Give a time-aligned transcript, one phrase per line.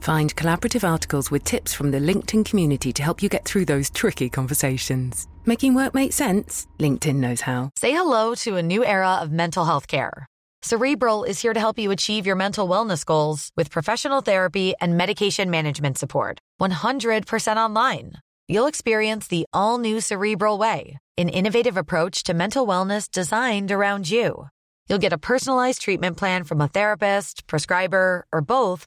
[0.00, 3.90] Find collaborative articles with tips from the LinkedIn community to help you get through those
[3.90, 5.26] tricky conversations.
[5.44, 6.66] Making work make sense?
[6.78, 7.70] LinkedIn knows how.
[7.76, 10.26] Say hello to a new era of mental health care.
[10.62, 14.96] Cerebral is here to help you achieve your mental wellness goals with professional therapy and
[14.96, 16.38] medication management support.
[16.60, 18.12] 100% online.
[18.48, 24.10] You'll experience the all new Cerebral Way, an innovative approach to mental wellness designed around
[24.10, 24.48] you.
[24.88, 28.86] You'll get a personalized treatment plan from a therapist, prescriber, or both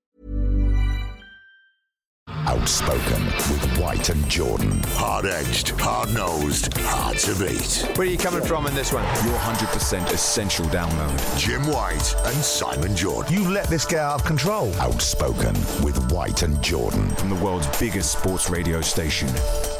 [2.47, 4.81] Outspoken with White and Jordan.
[4.87, 7.87] Hard edged, hard nosed, hard to beat.
[7.95, 9.03] Where are you coming from in this one?
[9.25, 11.37] Your 100% essential download.
[11.37, 13.33] Jim White and Simon Jordan.
[13.33, 14.73] You let this get out of control.
[14.75, 17.09] Outspoken with White and Jordan.
[17.15, 19.29] From the world's biggest sports radio station,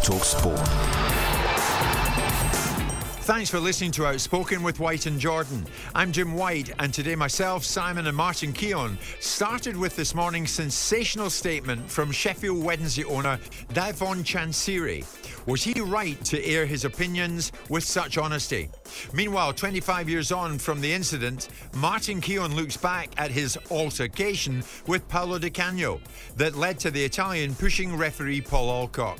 [0.03, 1.20] Talk Sport.
[3.31, 5.65] Thanks for listening to Outspoken with White and Jordan.
[5.95, 11.29] I'm Jim White, and today myself, Simon, and Martin Keown started with this morning's sensational
[11.29, 15.05] statement from Sheffield Wednesday owner Dejphon Chansiri.
[15.47, 18.69] Was he right to air his opinions with such honesty?
[19.13, 25.07] Meanwhile, 25 years on from the incident, Martin Keown looks back at his altercation with
[25.07, 26.01] Paolo Di Canio
[26.35, 29.19] that led to the Italian pushing referee Paul Alcock.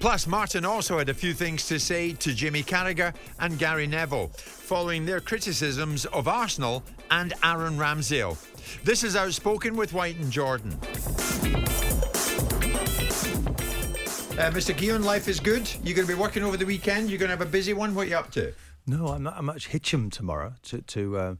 [0.00, 4.28] Plus, Martin also had a few things to say to Jimmy Carragher and Gary Neville
[4.28, 8.36] following their criticisms of Arsenal and Aaron Ramsdale.
[8.84, 10.76] This is Outspoken with White and Jordan.
[14.38, 14.76] Uh, Mr.
[14.76, 15.66] Keown, life is good.
[15.82, 17.08] You're going to be working over the weekend.
[17.08, 17.94] You're going to have a busy one.
[17.94, 18.52] What are you up to?
[18.86, 21.34] No, I'm, not, I'm at Hitcham tomorrow to, to uh,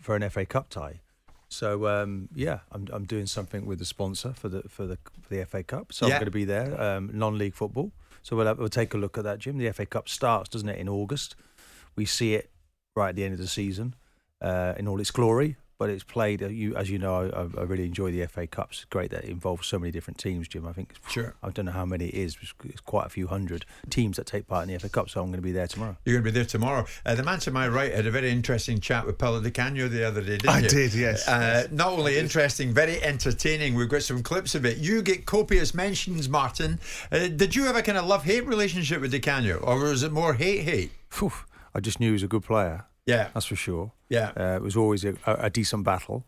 [0.00, 1.00] for an FA Cup tie.
[1.52, 5.34] So um, yeah, I'm I'm doing something with the sponsor for the for the for
[5.34, 5.92] the FA Cup.
[5.92, 6.14] So Yeah.
[6.14, 7.92] I'm going to be there, um, non-league football.
[8.22, 9.58] So we'll have, we'll take a look at that, Jim.
[9.58, 11.34] The FA Cup starts, doesn't it, in August?
[11.96, 12.50] We see it
[12.94, 13.94] right at the end of the season
[14.40, 15.56] uh, in all its glory.
[15.78, 16.42] But it's played.
[16.42, 18.84] Uh, you, as you know, I, I really enjoy the FA Cups.
[18.90, 20.66] Great that it involves so many different teams, Jim.
[20.66, 21.34] I think Sure.
[21.42, 22.36] I don't know how many it is.
[22.40, 25.10] It's, it's quite a few hundred teams that take part in the FA Cup.
[25.10, 25.96] So I'm going to be there tomorrow.
[26.04, 26.86] You're going to be there tomorrow.
[27.04, 29.88] Uh, the man to my right had a very interesting chat with Paolo Di Canio
[29.88, 30.68] the other day, didn't I you?
[30.68, 31.26] did, yes.
[31.26, 33.74] Uh, not only interesting, very entertaining.
[33.74, 34.78] We've got some clips of it.
[34.78, 36.78] You get copious mentions, Martin.
[37.10, 40.02] Uh, did you have a kind of love hate relationship with Di Canio, or was
[40.04, 40.92] it more hate hate?
[41.10, 41.32] Phew,
[41.74, 42.86] I just knew he was a good player.
[43.06, 43.28] Yeah.
[43.34, 43.90] That's for sure.
[44.12, 44.32] Yeah.
[44.36, 46.26] Uh, it was always a, a, decent battle.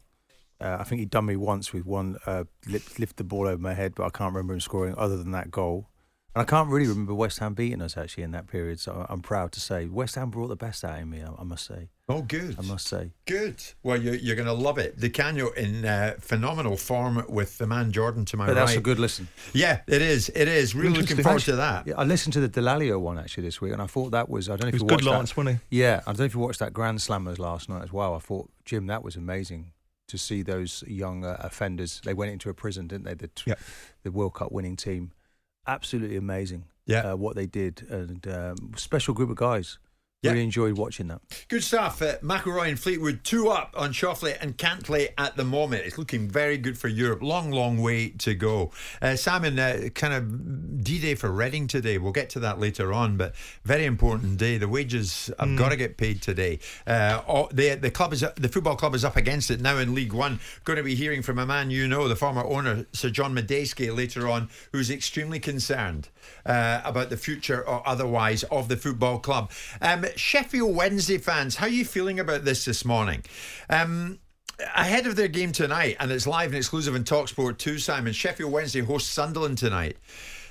[0.59, 3.75] Uh, I think he'd done me once with one uh, lift the ball over my
[3.75, 5.91] head, but I can't remember him scoring other than that goal.
[6.35, 8.81] And I can't really remember West Ham beating us actually in that period.
[8.81, 11.23] So I'm proud to say West Ham brought the best out of me.
[11.23, 11.91] I, I must say.
[12.09, 12.57] Oh, good.
[12.59, 13.13] I must say.
[13.25, 13.63] Good.
[13.83, 14.99] Well, you're, you're going to love it.
[14.99, 18.67] Di Canio in uh, phenomenal form with the man Jordan to my But right.
[18.67, 19.29] that's a good listen.
[19.53, 20.29] Yeah, it is.
[20.35, 20.75] It is.
[20.75, 21.23] Really looking Interesting.
[21.25, 21.87] forward to that.
[21.87, 24.49] Yeah, I listened to the Delalio one actually this week, and I thought that was.
[24.49, 25.37] I don't know if He was you good watched Lawrence, that.
[25.39, 28.15] wasn't Yeah, I don't know if you watched that Grand Slammers last night as well.
[28.15, 29.71] I thought Jim, that was amazing
[30.09, 32.03] to see those young uh, offenders.
[32.05, 33.15] They went into a prison, didn't they?
[33.15, 33.61] The t- Yep.
[34.03, 35.13] the World Cup winning team,
[35.67, 36.65] absolutely amazing.
[36.87, 37.13] Yeah.
[37.13, 39.79] uh, what they did, and um, special group of guys.
[40.25, 40.31] Yeah.
[40.31, 41.21] Really enjoyed watching that.
[41.49, 42.01] Good stuff.
[42.01, 45.85] Uh, McIlroy and Fleetwood two up on Schauffele and Cantlay at the moment.
[45.85, 47.23] It's looking very good for Europe.
[47.23, 48.71] Long, long way to go.
[49.03, 51.99] Uh, Simon, uh, kind of D Day for Reading today.
[51.99, 53.35] We'll get to that later on, but
[53.65, 54.57] very important day.
[54.57, 56.59] The wages have got to get paid today.
[56.87, 60.15] Uh, the the club is the football club is up against it now in League
[60.15, 60.41] One.
[60.65, 63.95] Going to be hearing from a man you know, the former owner Sir John Madejski
[63.95, 66.09] later on, who's extremely concerned
[66.47, 69.51] uh, about the future or otherwise of the football club.
[69.83, 73.25] Um, Sheffield Wednesday fans, how are you feeling about this this morning?
[73.69, 74.19] Um,
[74.75, 78.53] ahead of their game tonight, and it's live and exclusive in Talksport 2, Simon, Sheffield
[78.53, 79.97] Wednesday hosts Sunderland tonight.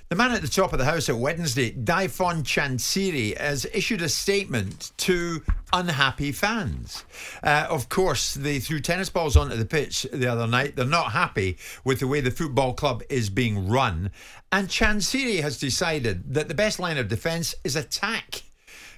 [0.09, 4.09] The man at the top of the house at Wednesday, Dejphon Chansiri, has issued a
[4.09, 7.03] statement to unhappy fans.
[7.41, 10.75] Uh, of course, they threw tennis balls onto the pitch the other night.
[10.75, 14.11] They're not happy with the way the football club is being run.
[14.51, 18.43] And Chansiri has decided that the best line of defence is attack.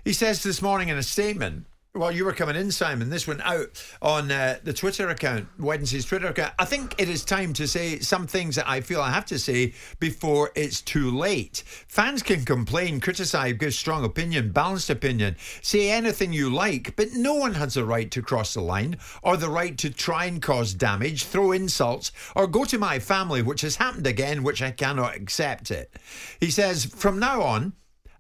[0.06, 3.42] He says this morning in a statement while you were coming in, Simon, this went
[3.42, 6.54] out on uh, the Twitter account, Wednesday's Twitter account.
[6.60, 9.40] I think it is time to say some things that I feel I have to
[9.40, 11.64] say before it's too late.
[11.88, 17.34] Fans can complain, criticise, give strong opinion, balanced opinion, say anything you like, but no
[17.34, 20.76] one has the right to cross the line or the right to try and cause
[20.76, 25.16] damage, throw insults, or go to my family, which has happened again, which I cannot
[25.16, 25.92] accept it.
[26.40, 27.74] He says, from now on,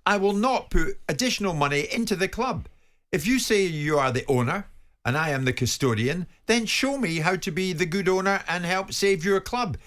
[0.05, 2.67] I will not put additional money into the club.
[3.11, 4.67] If you say you are the owner
[5.03, 8.65] and I am the custodian, then show me how to be the good owner and
[8.65, 9.77] help save your club.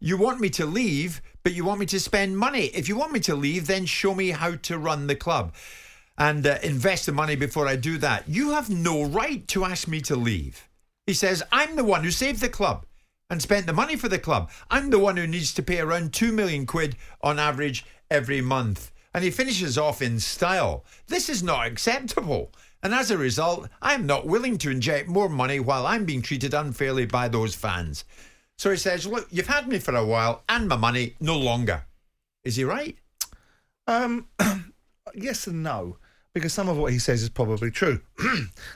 [0.00, 2.66] You want me to leave, but you want me to spend money.
[2.66, 5.54] If you want me to leave, then show me how to run the club
[6.18, 8.28] and uh, invest the money before I do that.
[8.28, 10.68] You have no right to ask me to leave.
[11.06, 12.86] He says, I'm the one who saved the club
[13.28, 14.50] and spent the money for the club.
[14.70, 18.90] I'm the one who needs to pay around 2 million quid on average every month.
[19.16, 20.84] And he finishes off in style.
[21.06, 22.52] This is not acceptable.
[22.82, 26.20] And as a result, I am not willing to inject more money while I'm being
[26.20, 28.04] treated unfairly by those fans.
[28.58, 31.86] So he says, Look, you've had me for a while and my money no longer.
[32.44, 32.94] Is he right?
[33.86, 34.26] Um,
[35.14, 35.96] yes and no,
[36.34, 38.02] because some of what he says is probably true.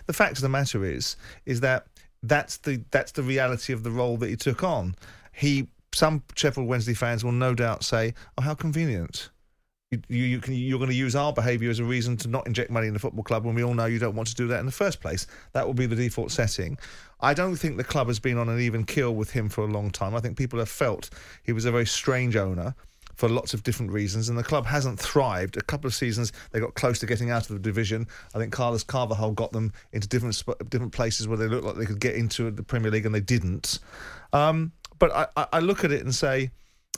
[0.07, 1.87] the fact of the matter is, is that
[2.23, 4.95] that's the that's the reality of the role that he took on.
[5.33, 9.29] He some Sheffield Wednesday fans will no doubt say, "Oh, how convenient."
[9.91, 12.71] You, you, can, you're going to use our behaviour as a reason to not inject
[12.71, 14.61] money in the football club when we all know you don't want to do that
[14.61, 15.27] in the first place.
[15.53, 16.79] That will be the default setting.
[17.19, 19.67] I don't think the club has been on an even keel with him for a
[19.67, 20.15] long time.
[20.15, 21.11] I think people have felt
[21.43, 22.73] he was a very strange owner
[23.17, 25.57] for lots of different reasons, and the club hasn't thrived.
[25.57, 28.07] A couple of seasons they got close to getting out of the division.
[28.33, 30.41] I think Carlos Carvalhal got them into different
[30.71, 33.21] different places where they looked like they could get into the Premier League, and they
[33.21, 33.81] didn't.
[34.33, 34.71] Um,
[35.01, 36.53] but I, I look at it and say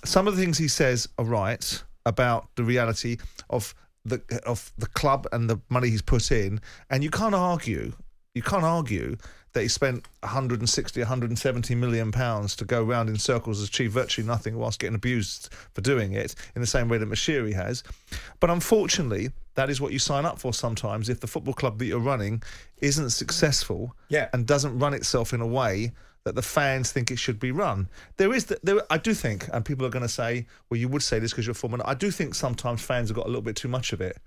[0.05, 3.17] some of the things he says are right about the reality
[3.51, 6.61] of the of the club and the money he's put in,
[6.91, 7.93] and you can't argue.
[8.35, 9.17] You can't argue
[9.53, 14.27] that he spent 160, 170 million pounds to go round in circles, and achieve virtually
[14.27, 17.85] nothing, whilst getting abused for doing it in the same way that Moshiri has.
[18.41, 21.11] But unfortunately, that is what you sign up for sometimes.
[21.11, 22.43] If the football club that you're running
[22.79, 24.29] isn't successful Yeah.
[24.33, 25.93] and doesn't run itself in a way
[26.25, 27.89] that the fans think it should be run.
[28.17, 30.89] There is, the, there, I do think, and people are going to say, well, you
[30.89, 31.79] would say this because you're a former.
[31.85, 34.19] I do think sometimes fans have got a little bit too much of it.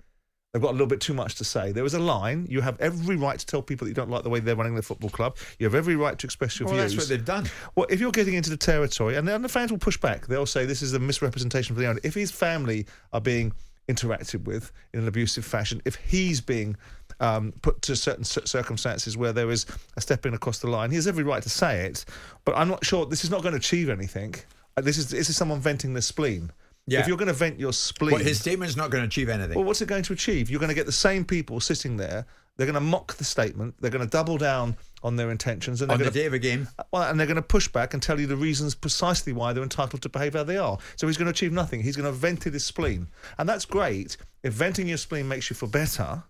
[0.52, 1.72] They've got a little bit too much to say.
[1.72, 2.46] There is a line.
[2.48, 4.74] You have every right to tell people that you don't like the way they're running
[4.74, 5.36] the football club.
[5.58, 6.94] You have every right to express your Well, views.
[6.94, 7.50] that's what they've done.
[7.74, 10.46] Well, if you're getting into the territory, and then the fans will push back, they'll
[10.46, 12.00] say this is a misrepresentation for the owner.
[12.02, 13.52] If his family are being
[13.88, 16.76] interacted with in an abusive fashion, if he's being
[17.20, 19.66] um, put to certain circumstances where there is
[19.96, 22.04] a step in across the line, he has every right to say it.
[22.44, 24.34] But I'm not sure this is not going to achieve anything.
[24.76, 26.50] Uh, This is this is someone venting their spleen.
[26.88, 27.00] Yeah.
[27.00, 29.56] If you're going to vent your spleen, But his statement's not going to achieve anything.
[29.56, 30.48] well, what's it going to achieve?
[30.50, 32.26] You're going to get the same people sitting there.
[32.56, 33.74] They're going to mock the statement.
[33.80, 36.26] They're going to double down on their intentions, and they're on the going to day
[36.26, 36.68] of a game.
[36.92, 39.62] well, and they're going to push back and tell you the reasons precisely why they're
[39.64, 40.78] entitled to behave how they are.
[40.96, 41.82] So he's going to achieve nothing.
[41.82, 44.16] He's going to vent his spleen, and that's great.
[44.42, 46.22] If venting your spleen makes you feel better,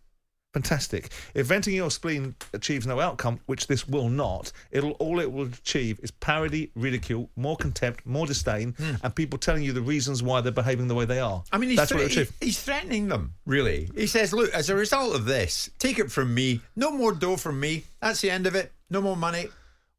[0.57, 1.11] fantastic.
[1.35, 5.49] If venting your spleen achieves no outcome, which this will not, it'll all it will
[5.49, 8.95] achieve is parody, ridicule, more contempt, more disdain, hmm.
[9.03, 11.45] and people telling you the reasons why they're behaving the way they are.
[11.53, 13.91] I mean, he's, that's thre- it'll he- he's threatening them, really.
[13.95, 16.63] He says, look, as a result of this, take it from me.
[16.75, 17.85] No more dough from me.
[18.01, 18.73] That's the end of it.
[18.89, 19.49] No more money.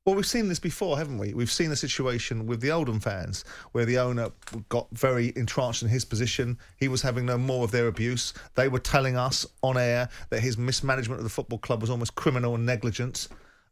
[0.08, 1.34] Well, we've seen this before, haven't we?
[1.34, 4.30] We've seen a situation with the Oldham fans where the owner
[4.70, 6.58] got very entrenched in his position.
[6.78, 8.34] He was having no more of their abuse.
[8.56, 12.16] They were telling us on air that his mismanagement of the football club was almost
[12.16, 13.28] criminal and negligent.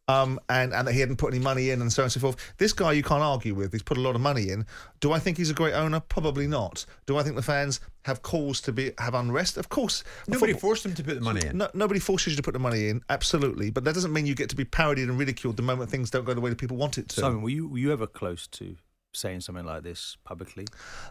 [0.08, 2.20] Um, and, and that he hadn't put any money in and so on and so
[2.20, 2.36] forth.
[2.60, 3.72] This guy you can't argue with.
[3.72, 4.64] He's put a lot of money in.
[5.00, 6.00] Do I think he's a great owner?
[6.00, 6.86] Probably not.
[7.08, 9.58] Do I think the fans have cause to be have unrest?
[9.58, 10.04] Of course.
[10.28, 11.58] Nobody football- forced him to put the money in.
[11.58, 13.72] no, nobody forces you to put the money in, absolutely.
[13.72, 16.24] But that doesn't mean you get to be parodied and ridiculed the moment things don't
[16.24, 17.22] go the way that people want it to.
[17.22, 18.76] Simon, were you were you ever close to
[19.16, 20.68] saying something like this publicly?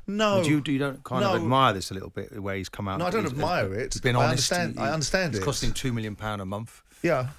[0.06, 2.68] no, Would you you don't kind of admire this a little bit the way he's
[2.68, 3.00] come out?
[3.00, 3.92] No, I don't He's- admire it.
[3.94, 4.52] He's been I honest.
[4.52, 5.44] understand- I understand it's it.
[5.44, 6.80] costing two million pound a month.
[7.02, 7.30] yeah.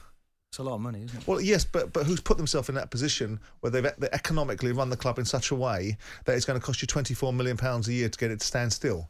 [0.56, 1.28] It's a lot of money, isn't it?
[1.28, 4.90] Well, yes, but but who's put themselves in that position where they've they economically run
[4.90, 7.58] the club in such a way that it's going to cost you twenty four million
[7.58, 9.10] pounds a year to get it to stand still?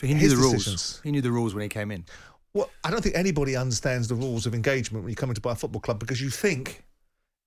[0.00, 0.64] So he knew His the rules.
[0.64, 1.00] decisions.
[1.04, 2.06] He knew the rules when he came in.
[2.54, 5.40] Well, I don't think anybody understands the rules of engagement when you come in to
[5.42, 6.82] buy a football club because you think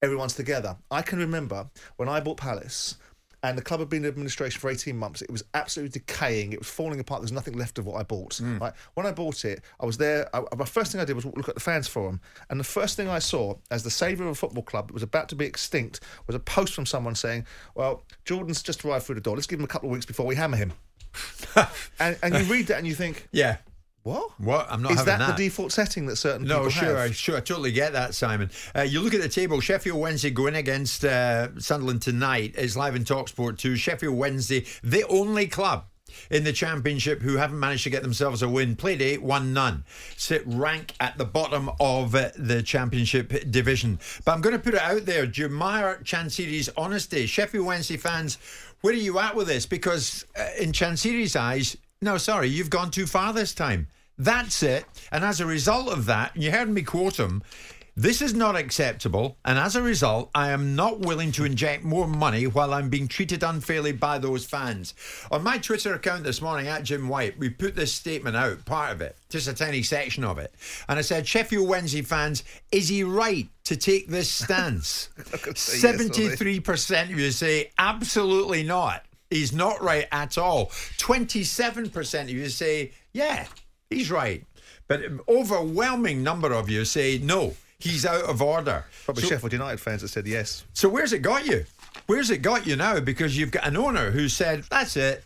[0.03, 0.77] everyone's together.
[0.91, 2.97] I can remember when I bought Palace,
[3.43, 5.21] and the club had been in administration for 18 months.
[5.21, 6.53] It was absolutely decaying.
[6.53, 7.21] It was falling apart.
[7.21, 8.37] There's nothing left of what I bought.
[8.37, 8.57] Hmm.
[8.57, 8.73] Right?
[8.95, 10.29] When I bought it, I was there.
[10.35, 12.19] I, my first thing I did was look at the fans forum,
[12.49, 15.03] and the first thing I saw as the saviour of a football club that was
[15.03, 19.15] about to be extinct was a post from someone saying, "Well, Jordan's just arrived through
[19.15, 19.35] the door.
[19.35, 20.73] Let's give him a couple of weeks before we hammer him."
[21.99, 23.57] and, and you read that and you think, Yeah.
[24.03, 24.31] "What?
[24.39, 24.67] What?
[24.69, 25.37] I'm not Is having that, that.
[25.37, 27.37] the default setting that certain No, people sure, have?" sure.
[27.37, 28.49] I totally get that, Simon.
[28.75, 29.59] Uh, you look at the table.
[29.59, 33.75] Sheffield Wednesday going against uh, Sunderland tonight is live in Talksport 2.
[33.75, 35.85] Sheffield Wednesday, the only club
[36.31, 38.75] in the championship who haven't managed to get themselves a win.
[38.75, 39.83] Played eight, won none.
[40.17, 43.99] Sit rank at the bottom of uh, the championship division.
[44.25, 45.23] But I'm going to put it out there.
[45.23, 47.25] Admire Chansiri's honesty?
[47.25, 48.37] Sheffield Wednesday fans,
[48.81, 49.65] where are you at with this?
[49.65, 53.87] Because uh, in Chansiri's eyes, no, sorry, you've gone too far this time.
[54.17, 54.85] That's it.
[55.11, 57.43] And as a result of that, you heard me quote him.
[57.95, 62.07] This is not acceptable, and as a result, I am not willing to inject more
[62.07, 64.93] money while I'm being treated unfairly by those fans.
[65.31, 68.93] On my Twitter account this morning at Jim White, we put this statement out, part
[68.93, 70.53] of it, just a tiny section of it.
[70.87, 75.09] And I said, Sheffield Wednesday fans, is he right to take this stance?
[75.55, 76.35] say yes or no.
[76.37, 79.03] 73% of you say, absolutely not.
[79.29, 80.67] He's not right at all.
[80.97, 83.45] 27% of you say, yeah,
[83.89, 84.43] he's right.
[84.87, 88.85] But an overwhelming number of you say, no, he's out of order.
[89.05, 90.63] Probably So- Sheffield United fans that said yes.
[90.73, 91.65] so where's it got you?
[92.07, 92.99] Where's it got you now?
[92.99, 95.23] Because you've got an owner who said, "That's it,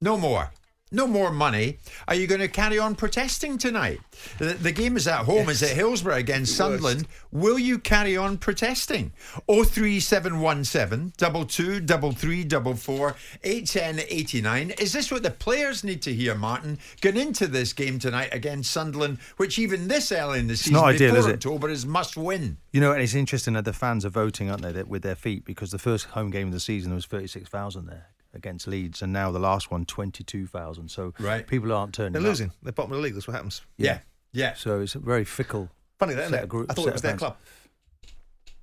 [0.00, 0.50] no more."
[0.92, 1.78] No more money.
[2.06, 4.00] Are you going to carry on protesting tonight?
[4.38, 5.48] The, the game is at home.
[5.48, 6.54] It's at Hillsborough against.
[6.54, 7.08] Sunderland.
[7.30, 9.12] Will you carry on protesting?
[9.48, 14.70] 03717 22 33 44 810 89.
[14.78, 16.78] Is this what the players need to hear, Martin?
[17.00, 20.84] Going into this game tonight against Sunderland, which even this early in the season, not
[20.84, 21.34] ideal, before is it?
[21.34, 22.58] October, is must win.
[22.70, 25.44] You know, and it's interesting that the fans are voting, aren't they, with their feet
[25.44, 29.12] because the first home game of the season there was 36,000 there against Leeds, and
[29.12, 30.88] now the last one, 22,000.
[30.90, 31.46] So Right.
[31.46, 32.28] people aren't turning They're up.
[32.28, 32.52] losing.
[32.62, 33.14] They're bottom of the league.
[33.14, 33.62] That's what happens.
[33.76, 34.00] Yeah.
[34.32, 34.54] Yeah.
[34.54, 35.70] So it's a very fickle.
[35.98, 36.42] Funny that, isn't it?
[36.44, 37.18] of group- I thought it was their fans.
[37.20, 37.36] club.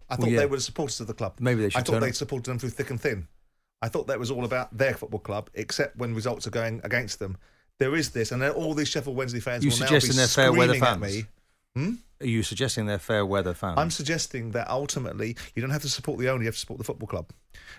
[0.09, 0.39] I Well, thought yeah.
[0.39, 1.35] they were the supporters of the club.
[1.39, 1.79] Maybe they should.
[1.79, 3.27] I thought they supported them through thick and thin.
[3.81, 7.19] I thought that was all about their football club, except when results are going against
[7.19, 7.37] them.
[7.77, 10.17] There is this, and then all these Sheffield Wednesday fans You will now be suggesting
[10.17, 11.15] they're fair weather screaming at fans?
[11.15, 11.25] me.
[11.75, 11.93] Hmm?
[12.21, 13.75] Are you suggesting they're fair weather fans?
[13.77, 16.77] I'm suggesting that ultimately you don't have to support the owner, you have to support
[16.77, 17.29] the football club.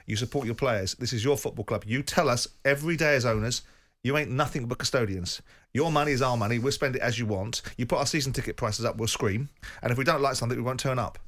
[0.06, 0.94] You support your players.
[0.94, 1.84] This is your football club.
[1.86, 3.62] You tell us every day as owners,
[4.02, 5.42] you ain't nothing but custodians.
[5.74, 6.58] Your money is our money.
[6.58, 7.60] We'll spend it as you want.
[7.76, 9.50] You put our season ticket prices up, we'll scream.
[9.82, 11.18] And if we don't like something, we won't turn up.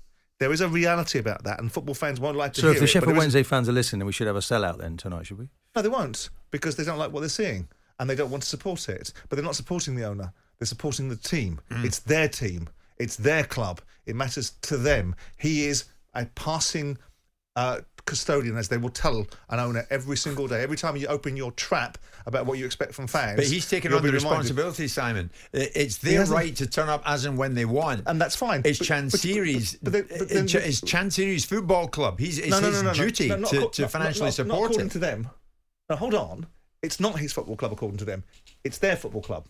[0.40, 2.78] There is a reality about that, and football fans won't like to so hear if
[2.78, 4.78] the it, but Sheffield there is- Wednesday fans are listening, we should have a sellout
[4.78, 5.49] then tonight, should we?
[5.76, 7.69] No, they won't because they don't like what they're seeing
[8.00, 9.12] and they don't want to support it.
[9.28, 10.33] But they're not supporting the owner.
[10.59, 11.61] They're supporting the team.
[11.71, 11.85] Hmm.
[11.85, 12.69] It's their team.
[13.02, 13.80] It's their club.
[14.06, 15.14] It matters to them.
[15.38, 16.99] He is a passing
[17.56, 20.62] uh, custodian, as they will tell an owner every single day.
[20.62, 23.92] Every time you open your trap about what you expect from fans, But he's taking
[23.92, 25.30] on the responsibility, Simon.
[25.52, 28.02] It's their right to turn up as and when they want.
[28.06, 28.62] and that's fine.
[28.64, 32.18] It's But- but- but- but- but then- it's Chansiri's football club.
[32.21, 34.87] He's it's no, no, his no, duty to, acco- to financially not, support not according
[34.87, 34.92] it.
[34.92, 35.30] to them.
[35.90, 36.47] Now, hold on.
[36.82, 38.25] It's not his football club according to them.
[38.64, 39.47] It's their football club.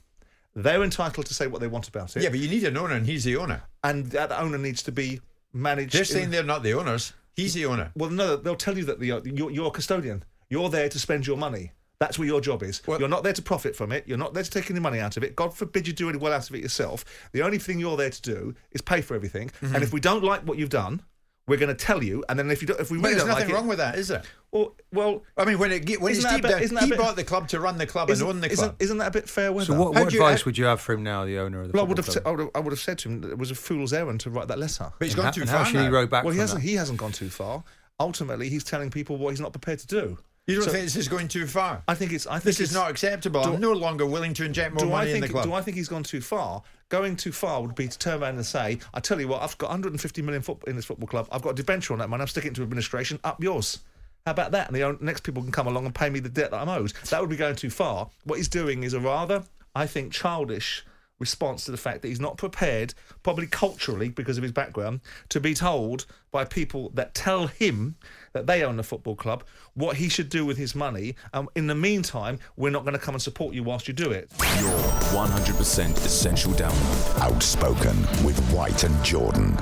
[0.55, 2.23] They're entitled to say what they want about it.
[2.23, 3.63] yeah, but you need an owner, and he's the owner.
[3.85, 5.21] and that owner needs to be
[5.53, 5.93] managed.
[5.95, 7.13] They're in- saying they're not the owners.
[7.35, 7.91] He's the owner.
[7.97, 10.23] well, no, they'll tell you that the, you're, you're a custodian.
[10.51, 11.73] You're there to spend your money.
[11.99, 12.83] That's where your job is.
[12.87, 14.05] Well- you're not there to profit from it.
[14.07, 15.35] You're not there to take any money out of it.
[15.35, 17.05] God forbid you do any well out of it yourself.
[17.33, 19.49] The only thing you're there to do is pay for everything.
[19.63, 19.75] Mm-hmm.
[19.75, 21.01] And if we don't like what you've done,
[21.49, 22.25] we're going to tell you.
[22.29, 23.79] And then if you don't, if we really there's don't nothing like wrong it, with
[23.79, 24.23] that, is there?
[24.53, 26.83] well, well, I mean, when it ge- when Isn't it's deep bit- down, isn't that
[26.83, 28.65] a he bit- bought the club to run the club and isn't, own the isn't,
[28.65, 28.77] club.
[28.79, 29.67] isn't that a bit fair weather?
[29.73, 31.69] So what, what do you- advice would you have for him now, the owner of
[31.69, 32.23] the well, I would, have, club?
[32.27, 34.21] I, would have, I would have said to him that it was a fool's errand
[34.21, 34.93] to write that letter.
[34.99, 35.91] But he's And gone how- too and far how should he now.
[35.93, 36.63] row back well, he hasn't.
[36.63, 36.69] that?
[36.69, 37.65] He hasn't gone too far.
[38.01, 40.19] Ultimately, he's telling people what he's not prepared to do.
[40.47, 41.83] You don't So- think this is going too far?
[41.87, 42.27] I think it's.
[42.27, 43.45] I think this is not acceptable.
[43.45, 45.45] Do- I'm no longer willing to inject more money I think, in the club.
[45.45, 46.63] Do I think he's gone too far?
[46.93, 49.57] Going too far would be to turn around and say, "I tell you what, I've
[49.57, 51.27] got 150 million foot in this football club.
[51.33, 52.21] I've got a debenture on that money.
[52.21, 53.19] I'm sticking to administration.
[53.25, 53.79] Up yours."
[54.27, 54.69] How about that?
[54.69, 56.93] And the next people can come along and pay me the debt that I'm owed.
[57.09, 58.11] That would be going too far.
[58.25, 59.45] What he's doing is a rather,
[59.75, 60.85] I think, childish
[61.23, 65.01] response to the fact that he's not prepared, probably culturally because of his background,
[65.31, 67.97] to be told by people that tell him
[68.33, 71.15] that they own the football club what he should do with his money.
[71.33, 74.11] And in the meantime, we're not going to come and support you whilst you do
[74.11, 74.31] it.
[74.61, 74.79] Your
[75.15, 77.21] 100% essential download.
[77.21, 79.57] Outspoken with White and Jordan.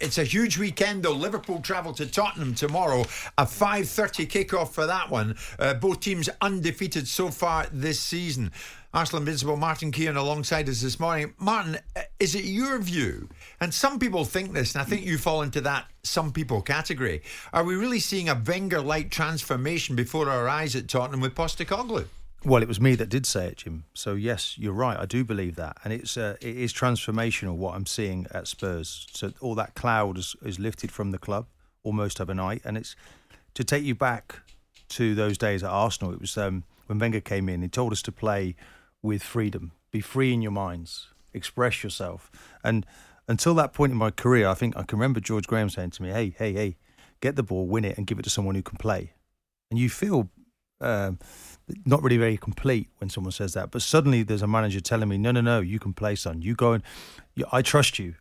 [0.00, 1.12] It's a huge weekend though.
[1.12, 3.04] Liverpool travel to Tottenham tomorrow.
[3.36, 5.36] A 5:30 kickoff for that one.
[5.58, 8.52] Uh, both teams undefeated so far this season.
[8.94, 11.34] Arsenal Invincible Martin Keown alongside us this morning.
[11.38, 13.28] Martin, uh, is it your view?
[13.60, 17.22] And some people think this, and I think you fall into that some people category.
[17.52, 22.06] Are we really seeing a Wenger like transformation before our eyes at Tottenham with Postecoglou?
[22.44, 23.84] Well, it was me that did say it, Jim.
[23.92, 24.98] So yes, you're right.
[24.98, 29.06] I do believe that, and it's uh, it is transformational what I'm seeing at Spurs.
[29.12, 31.46] So all that cloud is, is lifted from the club
[31.82, 32.96] almost overnight, and it's
[33.52, 34.36] to take you back
[34.90, 36.14] to those days at Arsenal.
[36.14, 37.60] It was um, when Wenger came in.
[37.60, 38.54] He told us to play
[39.02, 42.30] with freedom, be free in your minds, express yourself,
[42.64, 42.86] and
[43.26, 46.02] until that point in my career, I think I can remember George Graham saying to
[46.02, 46.76] me, "Hey, hey, hey,
[47.20, 49.12] get the ball, win it, and give it to someone who can play."
[49.70, 50.30] And you feel
[50.80, 51.18] um,
[51.84, 53.70] not really very complete when someone says that.
[53.70, 56.42] But suddenly there's a manager telling me, no, no, no, you can play, son.
[56.42, 56.82] You go and
[57.52, 58.14] I trust you.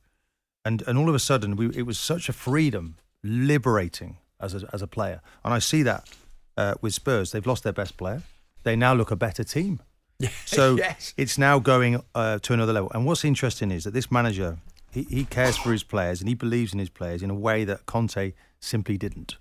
[0.66, 4.68] And and all of a sudden, we, it was such a freedom, liberating as a,
[4.74, 5.22] as a player.
[5.44, 6.10] And I see that
[6.58, 7.32] uh, with Spurs.
[7.32, 8.24] They've lost their best player.
[8.64, 9.80] They now look a better team.
[10.46, 11.14] So yes.
[11.18, 12.92] it's now going uh, to another level.
[12.94, 14.58] And what's interesting is that this manager,
[14.92, 17.64] he, he cares for his players and he believes in his players in a way
[17.66, 19.38] that Conte simply didn't.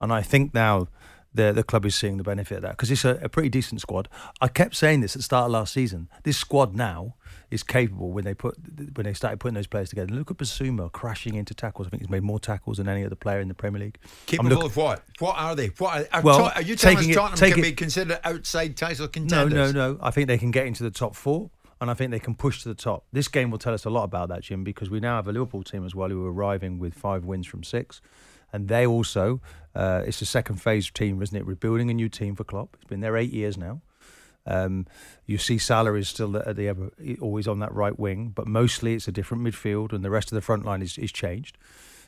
[0.00, 0.88] And I think now
[1.34, 3.80] the the club is seeing the benefit of that because it's a, a, pretty decent
[3.80, 4.08] squad.
[4.40, 6.08] I kept saying this at the start of last season.
[6.22, 7.14] This squad now
[7.50, 8.56] is capable when they put
[8.94, 10.12] when they started putting those players together.
[10.14, 11.88] Look at Bissouma crashing into tackles.
[11.88, 13.98] I think he's made more tackles than any other player in the Premier League.
[14.26, 15.02] Capable look, of what?
[15.18, 15.68] What are they?
[15.78, 18.76] What are, are, well, are you telling us taking it- Tottenham can be considered outside
[18.76, 19.52] title contenders?
[19.52, 19.98] no, no, no.
[20.00, 21.50] I think they can get into the top four.
[21.80, 23.04] And I think they can push to the top.
[23.12, 25.32] This game will tell us a lot about that, Jim, because we now have a
[25.32, 28.00] Liverpool team as well who are arriving with five wins from six.
[28.54, 29.40] And they also,
[29.74, 31.44] uh, it's the second phase team, isn't it?
[31.44, 32.76] Rebuilding a new team for Klopp.
[32.76, 33.82] It's been there eight years now.
[34.46, 34.86] Um,
[35.26, 38.94] you see Salah is still at the ever, always on that right wing, but mostly
[38.94, 41.58] it's a different midfield, and the rest of the front line is, is changed.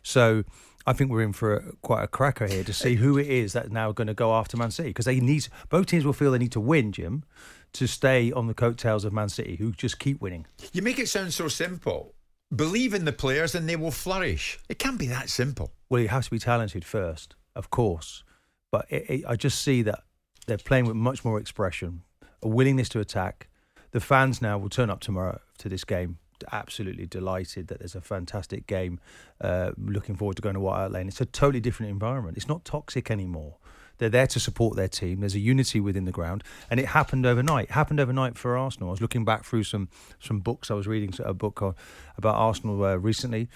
[0.04, 0.44] So
[0.86, 3.52] I think we're in for a, quite a cracker here to see who it is
[3.54, 6.30] that's now going to go after Man City because they need both teams will feel
[6.30, 7.24] they need to win, Jim,
[7.72, 10.46] to stay on the coattails of Man City, who just keep winning.
[10.72, 12.14] You make it sound so simple.
[12.54, 14.60] Believe in the players and they will flourish.
[14.68, 15.72] It can't be that simple.
[15.88, 18.24] Well, you have to be talented first, of course,
[18.70, 20.00] but it, it, I just see that
[20.46, 22.02] they're playing with much more expression,
[22.42, 23.48] a willingness to attack.
[23.92, 26.18] The fans now will turn up tomorrow to this game.
[26.52, 29.00] Absolutely delighted that there's a fantastic game.
[29.40, 31.08] Uh, looking forward to going to White Hart Lane.
[31.08, 32.36] It's a totally different environment.
[32.36, 33.56] It's not toxic anymore.
[33.98, 35.20] They're there to support their team.
[35.20, 37.70] There's a unity within the ground, and it happened overnight.
[37.70, 38.90] It happened overnight for Arsenal.
[38.90, 39.88] I was looking back through some
[40.20, 40.70] some books.
[40.70, 41.74] I was reading a book on,
[42.18, 43.48] about Arsenal uh, recently,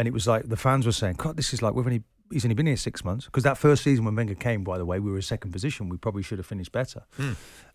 [0.00, 2.44] and it was like the fans were saying, "God, this is like we've only." He's
[2.44, 5.00] only been here six months because that first season when Wenger came, by the way,
[5.00, 5.88] we were in second position.
[5.88, 7.02] We probably should have finished better,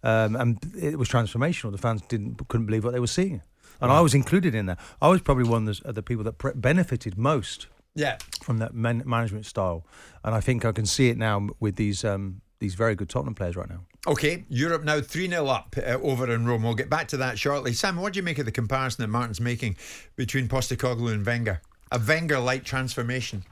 [0.01, 1.71] um, and it was transformational.
[1.73, 3.41] The fans didn't couldn't believe what they were seeing,
[3.81, 4.79] and I was included in that.
[5.01, 8.17] I was probably one of the, of the people that pre- benefited most Yeah.
[8.43, 9.85] from that man- management style,
[10.23, 13.35] and I think I can see it now with these um, these very good Tottenham
[13.35, 13.81] players right now.
[14.07, 16.63] Okay, Europe now 3 0 up uh, over in Rome.
[16.63, 17.73] We'll get back to that shortly.
[17.73, 19.75] Sam, what do you make of the comparison that Martin's making
[20.15, 21.59] between Postecoglou and Wenger?
[21.91, 23.43] A Wenger like transformation.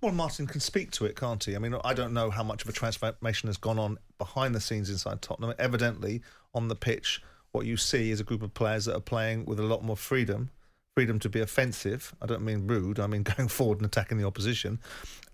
[0.00, 1.56] Well, Martin can speak to it, can't he?
[1.56, 4.60] I mean, I don't know how much of a transformation has gone on behind the
[4.60, 5.54] scenes inside Tottenham.
[5.58, 6.22] Evidently,
[6.54, 9.58] on the pitch, what you see is a group of players that are playing with
[9.58, 10.50] a lot more freedom.
[10.96, 12.14] Freedom to be offensive.
[12.22, 13.00] I don't mean rude.
[13.00, 14.80] I mean going forward and attacking the opposition.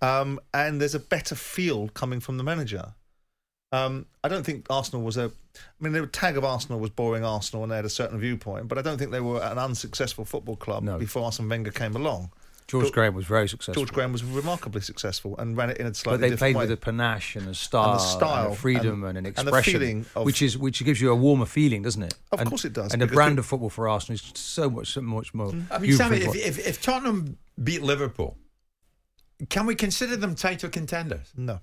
[0.00, 2.94] Um, and there's a better feel coming from the manager.
[3.74, 5.30] Um, I don't think Arsenal was a.
[5.54, 8.68] I mean, the tag of Arsenal was boring Arsenal, and they had a certain viewpoint.
[8.68, 10.98] But I don't think they were an unsuccessful football club No.
[10.98, 12.30] before Arsene Wenger came along.
[12.66, 13.74] George But- Graham was very successful.
[13.84, 16.56] George Graham was remarkably successful and ran it in a slightly but they different played
[16.56, 16.64] way.
[16.64, 20.24] with a panache and a style, style a freedom, and- and, an expression, feeling of-
[20.24, 22.14] which is which gives you a warmer feeling, doesn't it?
[22.32, 24.92] Of and, course it does, And the brand of football for Arsenal is so much,
[24.92, 25.52] so much more.
[25.70, 28.38] I mean, Sammy, if, if, if Tottenham beat Liverpool,
[29.50, 31.32] can we consider them title contenders?
[31.36, 31.60] no,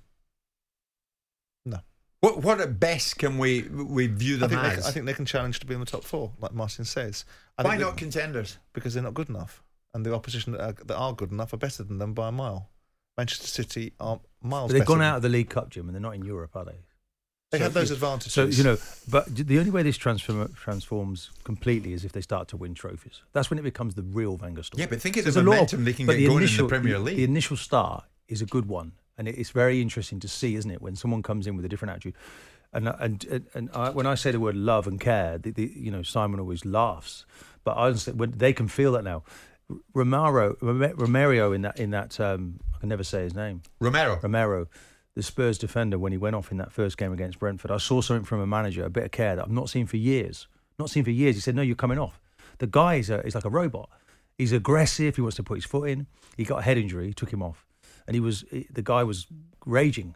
[1.65, 1.79] no.
[2.21, 4.75] What what at best can we we view I them think, as?
[4.75, 7.25] can- I think they can challenge to be in the top four, like Martin says.
[7.57, 8.57] I Why not that- contenders?
[8.73, 11.57] because they're not good enough, and the opposition that are, that are good enough are
[11.57, 12.69] better than them by a mile.
[13.17, 14.71] Manchester City are miles.
[14.71, 16.63] but they've gone out of the League Cup, Jim, and they're not in Europe, are
[16.65, 16.77] they?
[17.51, 18.33] They So have those you- advantages.
[18.33, 18.77] So you know,
[19.09, 23.23] but the only way this transform, transforms completely is if they start to win trophies.
[23.33, 24.81] That's when it becomes the real Wenger story.
[24.81, 26.31] Yeah, but think of There's the a lot of- momentum they can but get going
[26.33, 27.17] in the initial- Premier the- League.
[27.17, 28.93] The initial start is a good one,
[29.27, 31.91] and it's very interesting to see, isn't it, when someone comes in with a different
[31.91, 32.15] attitude.
[32.73, 35.71] And and and, and I, when I say the word love and care, the, the,
[35.75, 37.25] you know, Simon always laughs,
[37.63, 39.23] but I honestly, when they can feel that now.
[39.93, 43.61] Romero, Rome- Romario in that in that um, I can never say his name.
[43.79, 44.19] Romero.
[44.21, 44.67] Romero,
[45.15, 48.01] the Spurs defender, when he went off in that first game against Brentford, I saw
[48.01, 50.47] something from a manager, a bit of care that I've not seen for years.
[50.77, 51.35] Not seen for years.
[51.35, 52.19] He said, "No, you're coming off."
[52.57, 53.89] The guy is, a, is like a robot.
[54.37, 55.15] He's aggressive.
[55.15, 56.07] He wants to put his foot in.
[56.35, 57.07] He got a head injury.
[57.07, 57.65] He Took him off,
[58.07, 59.27] and he was eh, the guy was
[59.65, 60.15] raging.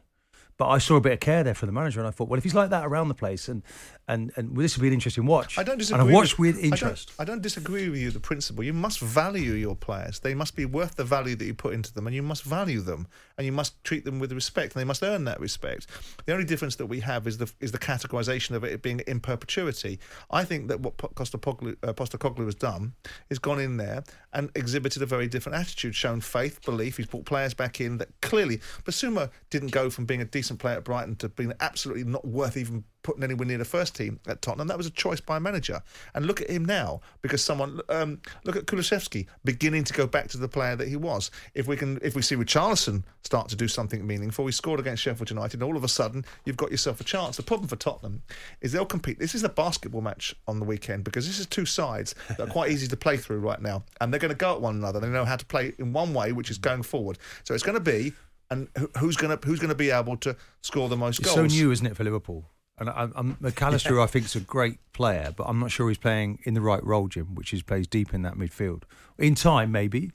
[0.58, 2.38] But I saw a bit of care there for the manager, and I thought, well,
[2.38, 3.62] if he's like that around the place, and
[4.08, 5.58] and and this would be an interesting watch.
[5.58, 6.02] I don't disagree.
[6.02, 7.12] And I watched with, I don't- interest.
[7.20, 8.10] I don't, disagree with you.
[8.10, 10.20] The principle you must value your players.
[10.20, 12.80] They must be worth the value that you put into them, and you must value
[12.80, 15.88] them, and you must treat them with respect, and they must earn that respect.
[16.26, 19.20] The only difference that we have is the is the categorization of it being in
[19.20, 20.00] perpetuity.
[20.32, 22.94] I think that what Postecoglou, uh, Postecoglou has done
[23.30, 26.96] is gone in there and exhibited a very different attitude, shown faith, belief.
[26.96, 30.78] He's brought players back in that clearly Bissouma didn't go from being a decent player
[30.78, 34.42] at Brighton to being absolutely not worth even putting anywhere near the first team at
[34.42, 34.68] Tottenham.
[34.68, 35.82] That was a choice by a manager.
[36.16, 40.28] And look at him now, because someone um, look at Kulusevski beginning to go back
[40.30, 41.30] to the player that he was.
[41.54, 45.04] If we can, if we see Richarlison start to do something meaningful, he scored against
[45.04, 47.38] Sheffield United, and all of a sudden you've got yourself a chance.
[47.38, 48.24] The problem for Tottenham
[48.62, 49.20] is they'll compete.
[49.20, 52.48] This is a basketball match on the weekend because this is two sides that are
[52.48, 55.00] quite easy to play through right now, and they're going to go at one another.
[55.00, 57.20] They know how to play in one way, which is going forward.
[57.44, 58.14] So it's going to be.
[58.50, 58.68] And
[59.00, 61.28] who's going to who's going to be able to score the most goals?
[61.28, 61.54] It's goals?
[61.54, 62.46] so new, isn't it, for Liverpool?
[62.78, 65.88] And I, I'm, Mac Allister, I think, is a great player, but I'm not sure
[65.88, 68.84] he's playing in the right role, Jim, which is plays deep in that midfield.
[69.18, 70.12] In time, maybe.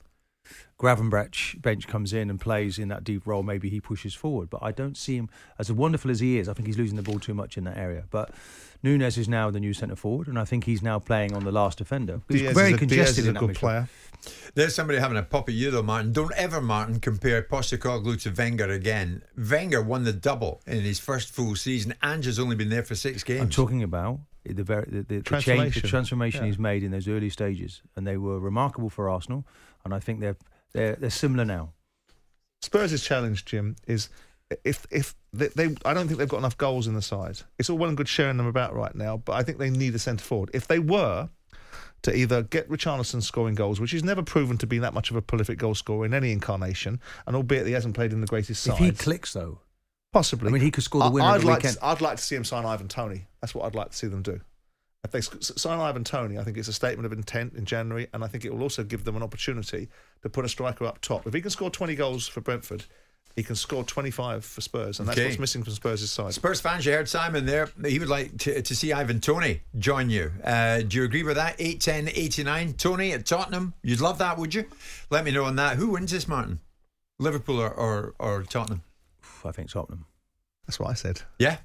[0.79, 3.43] Gravenberch bench comes in and plays in that deep role.
[3.43, 6.49] Maybe he pushes forward, but I don't see him as wonderful as he is.
[6.49, 8.05] I think he's losing the ball too much in that area.
[8.09, 8.31] But
[8.81, 11.51] Nunez is now the new centre forward, and I think he's now playing on the
[11.51, 12.21] last defender.
[12.27, 13.59] He's very is a, Diaz congested is a in that good midfield.
[13.59, 13.89] player.
[14.55, 16.11] There's somebody having a pop at you though, Martin.
[16.13, 19.23] Don't ever, Martin, compare Postecoglou to Wenger again.
[19.37, 21.93] Wenger won the double in his first full season.
[22.01, 23.41] and has only been there for six games.
[23.41, 25.81] I'm talking about the very the, the, the change, Transformation.
[25.81, 26.47] the transformation Yeah.
[26.47, 29.45] he's made in those early stages, and they were remarkable for Arsenal.
[29.85, 30.37] And I think they're
[30.73, 31.73] they're they're similar now.
[32.61, 34.09] Spurs' challenge, Jim, is
[34.63, 37.39] if if they, they I don't think they've got enough goals in the side.
[37.57, 39.95] It's all well and good sharing them about right now, but I think they need
[39.95, 40.51] a centre forward.
[40.53, 41.29] If they were
[42.03, 45.15] to either get Richarlison scoring goals, which he's never proven to be that much of
[45.15, 48.63] a prolific goal scorer in any incarnation, and albeit he hasn't played in the greatest
[48.63, 48.73] side.
[48.73, 49.59] If he clicks though,
[50.11, 50.49] possibly.
[50.49, 51.77] I mean, he could score the winner I'd the like weekend.
[51.77, 53.27] To, I'd like to see him sign Ivan Toney.
[53.41, 54.41] That's what I'd like to see them do.
[55.03, 58.23] If they sign Ivan Toney, I think it's a statement of intent in January, and
[58.23, 59.89] I think it will also give them an opportunity
[60.21, 61.25] to put a striker up top.
[61.25, 62.85] If he can score 20 goals for Brentford,
[63.35, 65.27] he can score 25 for Spurs, and that's Okay.
[65.27, 66.33] what's missing from Spurs' side.
[66.33, 67.69] Spurs fans, you heard Simon there.
[67.85, 70.31] He would like to, to see Ivan Toney join you.
[70.43, 71.55] Uh, do you agree with that?
[71.57, 72.73] 8 10 89.
[72.73, 73.73] Toney at Tottenham.
[73.83, 74.65] You'd love that, would you?
[75.09, 75.77] Let me know on that.
[75.77, 76.59] Who wins this, Martin?
[77.19, 78.81] Liverpool or, or, or Tottenham?
[79.45, 80.05] I think Tottenham.
[80.67, 81.21] That's what I said.
[81.39, 81.57] Yeah.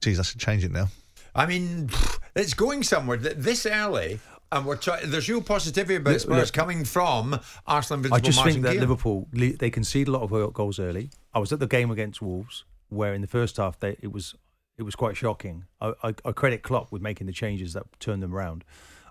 [0.00, 0.88] Geez, I should change it now.
[1.34, 1.90] I mean,
[2.34, 4.18] it's going somewhere Th- this early.
[4.50, 6.52] And we're there's real positivity about Look, Spurs look.
[6.52, 8.76] coming from Arsenal Invincible I just Martin think that.
[8.76, 11.10] Liverpool they concede a lot of goals early.
[11.34, 14.34] I was at the game against Wolves, where in the first half they, it was
[14.78, 15.64] it was quite shocking.
[15.80, 18.64] I, I, I credit Klopp with making the changes that turned them around.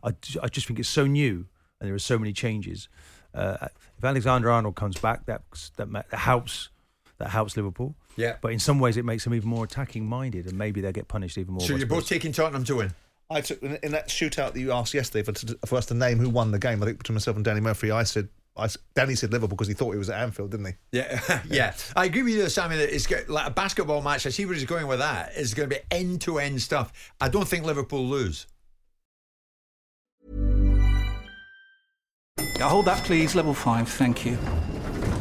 [0.03, 1.45] I, I just think it's so new
[1.79, 2.87] and there are so many changes.
[3.33, 5.43] Uh, if Alexander Arnold comes back, that
[5.75, 6.69] that, that helps
[7.17, 7.95] that helps Liverpool.
[8.15, 8.37] Yeah.
[8.41, 11.07] But in some ways, it makes them even more attacking minded, and maybe they'll get
[11.07, 11.61] punished even more.
[11.61, 12.93] So you're both taking Tottenham to win?
[13.29, 15.33] I took in, in that shootout that you asked yesterday for,
[15.65, 16.81] for us to name who won the game.
[16.81, 19.67] I think between myself and Danny Murphy, I said I, s- Danny said Liverpool because
[19.67, 20.73] he thought it was at Anfield, didn't he?
[20.93, 21.73] Yeah, yeah.
[21.95, 22.77] I agree with you, Sammy.
[22.77, 24.25] That it's got, like a basketball match.
[24.25, 25.31] I see where he's going with that.
[25.35, 27.11] It's going to be end to end stuff.
[27.19, 28.47] I don't think Liverpool lose.
[32.57, 33.35] Yeah, hold that, please.
[33.35, 34.37] Level 5, thank you.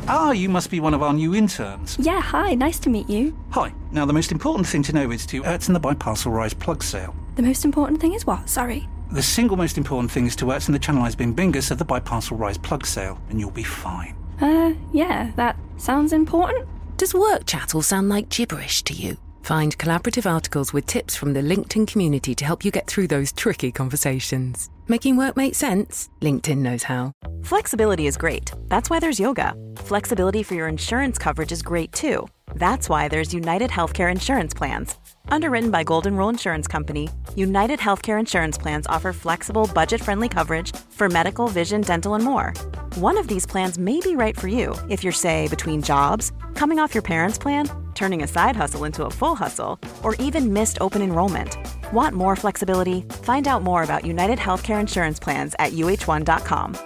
[0.09, 1.97] Ah, you must be one of our new interns.
[2.01, 3.37] Yeah, hi, nice to meet you.
[3.51, 3.75] Hi.
[3.91, 7.15] Now, the most important thing to know is to Ertzen the Biparcel Rise plug sale.
[7.37, 8.49] The most important thing is what?
[8.49, 8.89] Sorry.
[9.13, 12.39] The single most important thing is to Ertzen the Channelized Bing Bingus of the Biparcel
[12.39, 14.17] Rise plug sale, and you'll be fine.
[14.41, 16.67] Uh, yeah, that sounds important.
[16.97, 19.19] Does work chat all sound like gibberish to you?
[19.47, 23.33] Find collaborative articles with tips from the LinkedIn community to help you get through those
[23.33, 24.71] tricky conversations.
[24.89, 26.09] Making work make sense?
[26.21, 27.13] LinkedIn knows how.
[27.45, 28.51] Flexibility is great.
[28.67, 29.55] That's why there's yoga.
[29.77, 32.27] Flexibility for your insurance coverage is great too.
[32.57, 34.97] That's why there's United Healthcare Insurance Plans.
[35.29, 40.75] Underwritten by Golden Rule Insurance Company, United Healthcare Insurance Plans offer flexible, budget friendly coverage
[40.91, 42.53] for medical, vision, dental, and more.
[42.97, 46.81] One of these plans may be right for you if you're, say, between jobs, coming
[46.81, 50.79] off your parents' plan, turning a side hustle into a full hustle, or even missed
[50.81, 51.57] open enrollment.
[51.93, 53.03] Want more flexibility?
[53.23, 56.77] Find out more about United Healthcare Insurance Plans at uh1.com.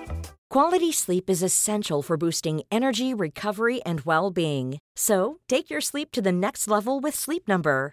[0.51, 4.79] Quality sleep is essential for boosting energy, recovery, and well being.
[4.97, 7.93] So, take your sleep to the next level with Sleep Number.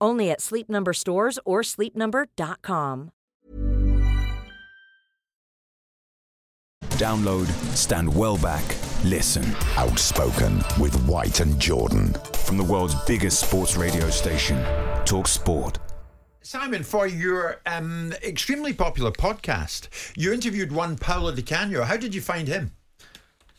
[0.00, 3.10] Only at Sleep Number stores or sleepnumber.com.
[6.98, 8.64] Download, stand well back,
[9.04, 9.44] listen.
[9.76, 12.12] Outspoken with White and Jordan.
[12.44, 14.60] From the world's biggest sports radio station,
[15.04, 15.78] Talk Sport.
[16.42, 21.84] Simon, for your um, extremely popular podcast, you interviewed one Paolo Di Canio.
[21.84, 22.72] How did you find him?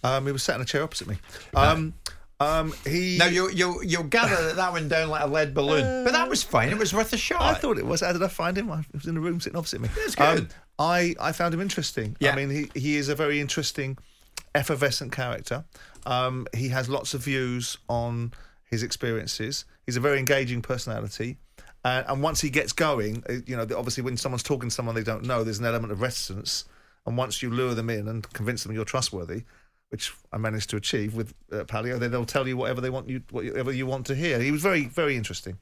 [0.04, 1.18] Um, he was sat in a chair opposite me.
[1.56, 1.94] Um,
[2.40, 3.18] um, he.
[3.18, 6.30] Now you you you'll gather that that went down like a lead balloon, but that
[6.30, 6.70] was fine.
[6.70, 7.42] It was worth a shot.
[7.42, 8.02] I thought it was.
[8.02, 8.72] How did I find him?
[8.72, 9.90] I was in the room sitting opposite me.
[9.96, 10.40] That's good.
[10.40, 10.50] Um,
[10.80, 12.16] I, I found him interesting.
[12.20, 12.32] Yeah.
[12.32, 13.98] I mean, he, he is a very interesting,
[14.56, 15.66] effervescent character.
[16.06, 18.32] Um, he has lots of views on
[18.64, 19.66] his experiences.
[19.86, 21.38] He's a very engaging personality.
[21.84, 24.96] Uh, and once he gets going, uh, you know, obviously when someone's talking to someone
[24.96, 26.66] they don't know, there's an element of reticence.
[27.06, 29.44] And once you lure them in and convince them you're trustworthy,
[29.90, 33.10] which I managed to achieve with uh, Paolo, then they'll tell you whatever they want
[33.10, 34.40] you, whatever you want to hear.
[34.40, 35.58] He was very, very interesting,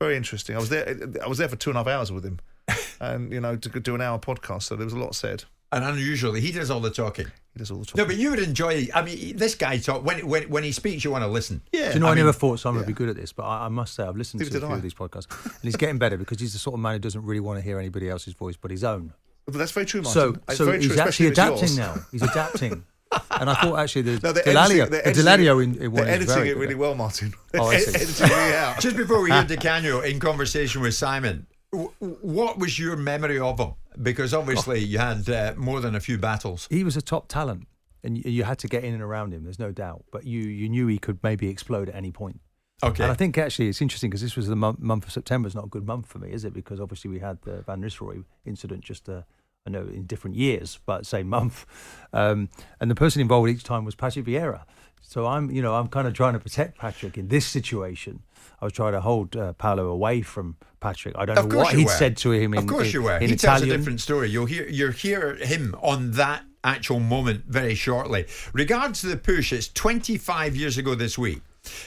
[0.00, 0.54] very interesting.
[0.56, 2.38] I was there, I was there for two and a half hours with him,
[3.00, 4.62] and you know, to do an hour podcast.
[4.64, 5.44] So there was a lot said.
[5.74, 7.28] And unusually, he does all the talking.
[7.54, 8.02] He does all the talking.
[8.02, 8.88] No, but you would enjoy.
[8.94, 11.62] I mean, this guy talk when when when he speaks, you want to listen.
[11.72, 11.88] Yeah.
[11.88, 13.44] Do you know, I, I mean- never thought Simon would be good at this, but
[13.44, 14.76] I, I must say I've listened Neither to a few I.
[14.76, 17.24] of these podcasts, and he's getting better because he's the sort of man who doesn't
[17.24, 19.14] really want to hear anybody else's voice but his own.
[19.46, 20.42] But that's very true, So, Martin.
[20.48, 22.06] It's so very true, he's actually especially if it's adapting now.
[22.12, 22.84] He's adapting,
[23.32, 26.08] and I thought actually the No, they're Delario, the they're Delario in, in they're is
[26.08, 26.60] editing very it good.
[26.60, 27.32] really well, Martin.
[27.54, 28.24] Oh, I see.
[28.54, 28.80] out.
[28.80, 33.38] Just before we hear Di Canio in conversation with Simon, w- what was your memory
[33.38, 33.72] of him?
[34.02, 36.66] Because obviously you had uh, more than a few battles.
[36.70, 37.66] He was a top talent,
[38.02, 39.44] and you, you had to get in and around him.
[39.44, 42.40] There's no doubt, but you you knew he could maybe explode at any point.
[42.84, 43.04] Okay.
[43.04, 45.46] And I think actually it's interesting because this was the month, month of September.
[45.46, 46.52] is not a good month for me, is it?
[46.52, 49.22] Because obviously we had the Van Nistelrooy incident just, uh,
[49.66, 51.66] I know, in different years, but same month.
[52.12, 52.48] Um,
[52.80, 54.62] and the person involved each time was Patrick Vieira.
[55.00, 58.22] So I'm, you know, I'm kind of trying to protect Patrick in this situation.
[58.60, 61.14] I was trying to hold uh, Paolo away from Patrick.
[61.16, 61.90] I don't Of know what he'd were.
[61.92, 63.16] said to him in, of course in, you were.
[63.18, 63.60] in he Italian.
[63.60, 64.30] tells a different story.
[64.30, 68.26] You'll hear you'll hear him on that actual moment very shortly.
[68.52, 71.40] Regards to the push, it's 25 years ago this week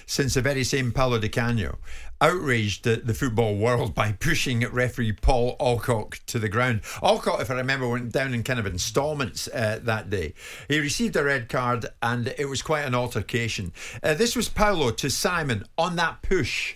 [0.06, 1.78] since the very same Paolo Di Canio
[2.22, 6.82] outraged the, the football world by pushing referee Paul Alcock to the ground.
[7.04, 10.34] Alcock, if I remember, went down in kind of installments uh, that day.
[10.70, 13.74] He received a red card and it was quite an altercation.
[14.02, 16.76] Uh, this was Paolo to Simon on that push.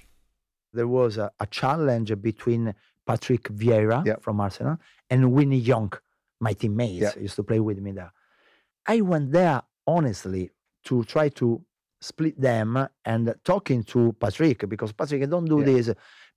[0.73, 2.73] there was a, a challenge between
[3.05, 4.77] Patrick Vieira from Arsenal
[5.09, 5.99] and Wim Jonk,
[6.39, 8.11] my teammates, used to play with me there.
[8.85, 10.51] I went there honestly
[10.85, 11.63] to try to
[12.01, 15.89] split them and talking to Patrick because Patrick, don't do this.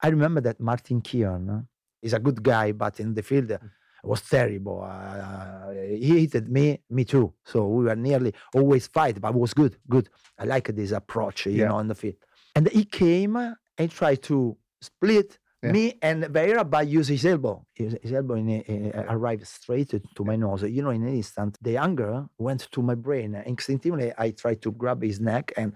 [0.03, 1.67] I remember that Martin Keown
[2.01, 3.57] is a good guy, but in the field
[4.03, 4.83] was terrible.
[4.83, 7.33] Uh, he hated me, me too.
[7.45, 10.09] So we were nearly always fight, but it was good, good.
[10.39, 11.69] I like this approach, you Yeah.
[11.69, 12.17] know, on the field.
[12.57, 15.73] And he came and tried to split Yeah.
[15.73, 17.65] me and Vieira by using his elbow.
[17.73, 20.63] His, his elbow in, in, arrived straight to, my nose.
[20.65, 23.35] You know, in an instant, the anger went to my brain.
[23.47, 25.73] Instinctively, I tried to grab his neck and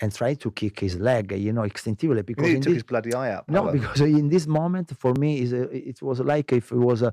[0.00, 1.32] and try to kick his leg.
[1.32, 3.48] You know, instinctively because He in took this- his bloody eye out.
[3.48, 7.02] no, because in this moment, for me, is uh, it was like if it was
[7.02, 7.12] a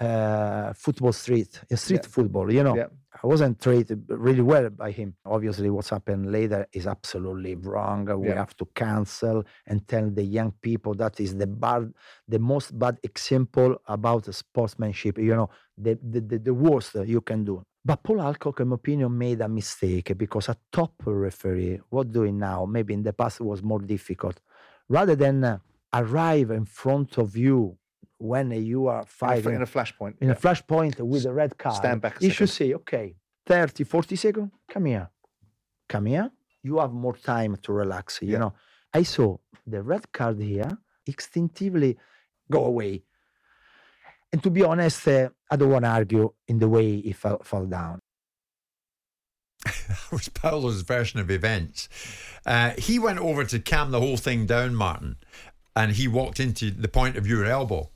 [0.00, 2.08] uh, football street, a street Yeah.
[2.08, 2.52] football.
[2.52, 2.88] You know, Yeah.
[3.22, 5.14] I wasn't treated really well by him.
[5.24, 8.06] Obviously, what's happened later is absolutely wrong.
[8.20, 8.34] We Yeah.
[8.34, 11.92] have to cancel and tell the young people that is the bad,
[12.26, 15.18] the most bad example about sportsmanship.
[15.18, 17.62] You know, the the, the, the worst you can do.
[17.84, 22.38] But Paul Alcock, in my opinion, made a mistake because a top referee, what doing
[22.38, 22.64] now?
[22.64, 24.40] Maybe in the past it was more difficult.
[24.88, 25.58] Rather than uh,
[25.92, 27.76] arrive in front of you
[28.18, 30.14] when you are in a, fighting in a flashpoint.
[30.20, 30.34] in yeah.
[30.34, 33.14] a flashpoint with a red card, Stand back you should say, okay,
[33.46, 35.10] 30, 40 seconds, come here.
[35.88, 36.30] Come here.
[36.62, 38.20] You have more time to relax.
[38.22, 38.38] You Yeah.
[38.38, 38.54] know,
[38.92, 41.98] I saw the red card here instinctively
[42.50, 43.02] go away.
[44.32, 47.40] And to be honest, uh, I don't want to argue in the way he fell,
[47.42, 48.00] fell down.
[49.88, 51.88] That was Paolo's version of events.
[52.46, 55.16] Uh, he went over to calm the whole thing down, Martin,
[55.76, 57.90] and he walked into the point of your elbow.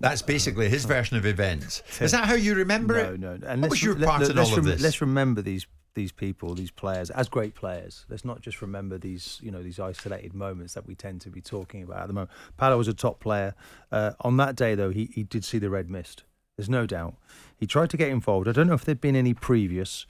[0.00, 1.82] That's basically his version of events.
[2.00, 3.20] Is that how you remember no, it?
[3.20, 3.46] No, no.
[3.46, 4.82] And what let's was your part let- in all of this?
[4.82, 8.04] Let's remember these these people, these players, as great players.
[8.08, 11.40] Let's not just remember these, you know, these isolated moments that we tend to be
[11.40, 12.30] talking about at the moment.
[12.56, 13.54] Paolo was a top player.
[13.92, 16.24] Uh, on that day, though, he, he did see the red mist.
[16.56, 17.14] There's no doubt.
[17.56, 18.48] He tried to get involved.
[18.48, 20.06] I don't know if there'd been any previous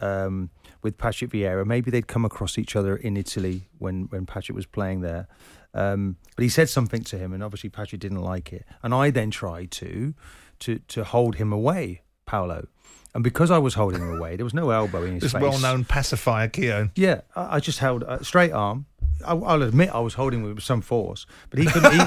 [0.00, 0.50] um,
[0.82, 1.66] with Patrick Vieira.
[1.66, 5.26] Maybe they'd come across each other in Italy when, when Patrick was playing there.
[5.74, 8.64] Um, but he said something to him, and obviously Patrick didn't like it.
[8.82, 10.14] And I then tried to
[10.60, 12.68] to to hold him away, Paolo.
[13.14, 15.40] And because I was holding him away, there was no elbow in his This face.
[15.42, 16.90] well-known pacifier, Keown.
[16.96, 18.86] Yeah, I, I just held a straight arm.
[19.24, 21.92] I'll, I'll admit I was holding him with some force, but he couldn't.
[21.92, 22.00] He,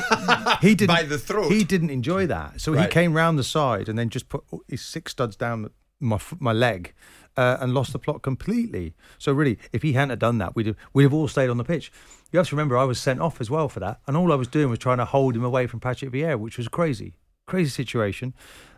[0.69, 1.49] he didn't By the throat.
[1.49, 4.81] He didn't enjoy that, so he came round the side and then just put his
[4.81, 6.93] six studs down my my leg.
[7.35, 8.95] Uh, and lost the plot completely.
[9.19, 11.57] So really, if he hadn't have done that, we'd have, we'd have all stayed on
[11.57, 11.91] the pitch.
[12.31, 14.35] You have to remember, I was sent off as well for that, and all I
[14.35, 17.13] was doing was trying to hold him away from Patrick Vieira, which was crazy,
[17.45, 18.33] crazy situation.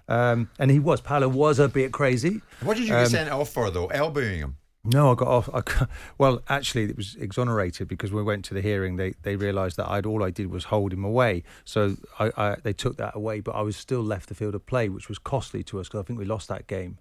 [0.09, 2.41] Um, and he was, Paolo was a bit crazy.
[2.61, 3.87] What did you Um, get sent off for, though?
[3.87, 4.57] Elbowing him?
[4.83, 5.47] no, I got off.
[5.53, 8.97] I, got- well, actually, it was exonerated because we went to the hearing.
[8.97, 11.43] They they realised that I'd all I did was hold him away.
[11.63, 14.65] So I, I they took that away, but I was still left the field of
[14.65, 16.97] play, which was costly to us because I think we lost that game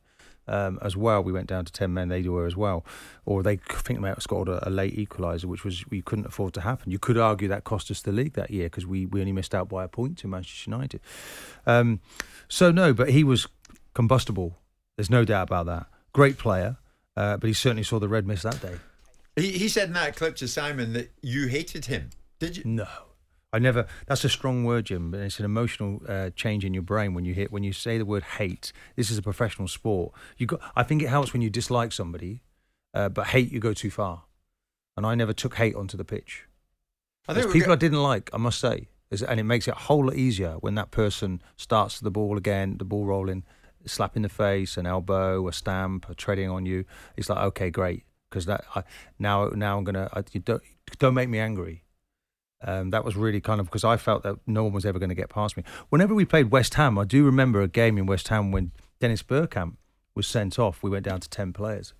[0.48, 1.22] um, as well.
[1.22, 2.08] We went down to ten men.
[2.08, 2.84] They were as well,
[3.26, 6.02] or they I think they might have scored a, a late equaliser, which was we
[6.02, 6.90] couldn't afford to happen.
[6.90, 9.54] You could argue that cost us the league that year because we, we only missed
[9.54, 11.00] out by a point to Manchester United.
[11.66, 12.00] Um,
[12.48, 13.46] so no, but he was
[13.94, 14.56] combustible.
[14.96, 15.86] There's no doubt about that.
[16.12, 16.78] Great player,
[17.16, 18.76] uh, but he certainly saw the red mist that day.
[19.36, 22.10] He, he said in that clip to Simon that you hated him.
[22.40, 22.62] Did you?
[22.64, 22.88] No,
[23.52, 23.86] I never.
[24.06, 25.10] That's a strong word, Jim.
[25.10, 27.96] But it's an emotional uh, change in your brain when you hit when you say
[27.96, 28.72] the word hate.
[28.96, 30.12] This is a professional sport.
[30.36, 30.60] You got.
[30.76, 32.42] I think it helps when you dislike somebody,
[32.92, 34.24] uh, but hate you go too far.
[34.96, 36.44] And I never took hate onto the pitch.
[37.28, 40.06] I There's people I didn't like, I must say, and it makes it a whole
[40.06, 43.44] lot easier when that person starts the ball again, the ball rolling,
[43.84, 46.84] slap in the face, an elbow, a stamp, a treading on you.
[47.16, 48.82] It's like okay, great, because that I,
[49.18, 50.62] now now I'm gonna I, you don't
[50.98, 51.84] don't make me angry.
[52.60, 55.10] Um, that was really kind of because I felt that no one was ever going
[55.10, 55.62] to get past me.
[55.90, 59.22] Whenever we played West Ham, I do remember a game in West Ham when Dennis
[59.22, 59.76] Bergkamp
[60.14, 60.82] was sent off.
[60.82, 61.94] We went down to ten players,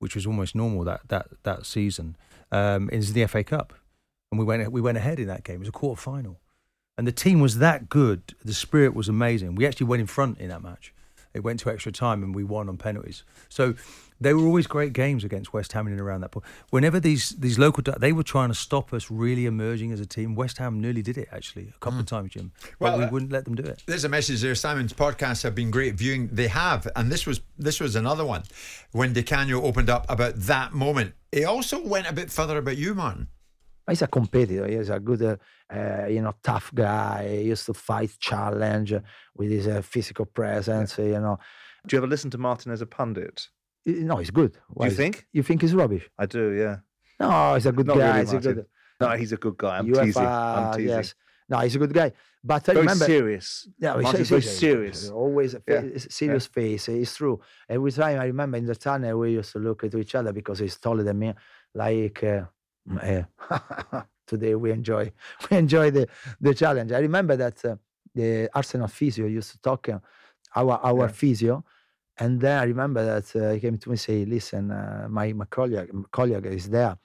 [0.00, 2.16] which was almost normal that that that season.
[2.50, 3.74] Um, it was the FA Cup,
[4.30, 5.56] and we went we went ahead in that game.
[5.56, 6.40] It was a quarter final,
[6.98, 8.34] and the team was that good.
[8.44, 9.54] The spirit was amazing.
[9.54, 10.92] We actually went in front in that match.
[11.32, 13.22] It went to extra time, and we won on penalties.
[13.48, 13.74] So
[14.22, 16.46] they were always great games against West Ham in and around that point.
[16.70, 20.34] Whenever these these local they were trying to stop us really emerging as a team.
[20.34, 22.52] West Ham nearly did it actually a couple of times, Jim.
[22.78, 23.82] But Well, we uh, wouldn't let them do it.
[23.86, 24.54] There's a message there.
[24.54, 26.28] Simon's podcasts have been great viewing.
[26.32, 28.42] They have, and this was this was another one
[28.92, 31.14] when Di Canio opened up about that moment.
[31.30, 33.28] He also went a bit further about you, Martin.
[33.88, 34.66] He's a competitor.
[34.66, 35.36] He's a good, uh,
[35.74, 37.38] uh, you know, tough guy.
[37.38, 39.00] He used to fight, challenge uh,
[39.36, 40.98] with his uh, physical presence.
[40.98, 41.38] You know.
[41.86, 43.48] Do you ever listen to Martin as a pundit?
[43.86, 44.56] Uh, No, he's good.
[44.68, 45.26] Why you think?
[45.32, 46.08] You think he's rubbish?
[46.18, 46.76] I do, yeah.
[47.20, 48.06] No, he's a good Not guy.
[48.06, 48.66] really, he's a good.
[49.00, 49.78] No, he's a good guy.
[49.78, 50.26] I'm UEFA, teasing.
[50.26, 50.88] I'm teasing.
[50.88, 51.14] Yes.
[51.48, 52.12] No, he's a good guy.
[52.44, 53.68] But I Very remember serious.
[53.78, 55.10] Yeah, he's, he's, very serious.
[55.10, 56.88] Always a Yeah, serious face.
[56.88, 57.40] It's true.
[57.68, 60.58] Every time I remember in the tunnel, we used to look at each other because
[60.60, 61.34] he's taller than me.
[61.74, 62.44] Like uh,
[63.00, 63.22] uh,
[64.26, 65.12] today, we enjoy
[65.50, 66.08] we enjoy the
[66.40, 66.90] the challenge.
[66.92, 67.76] I remember that uh,
[68.14, 69.98] the Arsenal physio used to talk uh,
[70.56, 71.64] our our physio.
[72.18, 75.32] And then I remember that uh, he came to me and say, "Listen, uh, my
[75.32, 76.96] my colleague, colleague is there.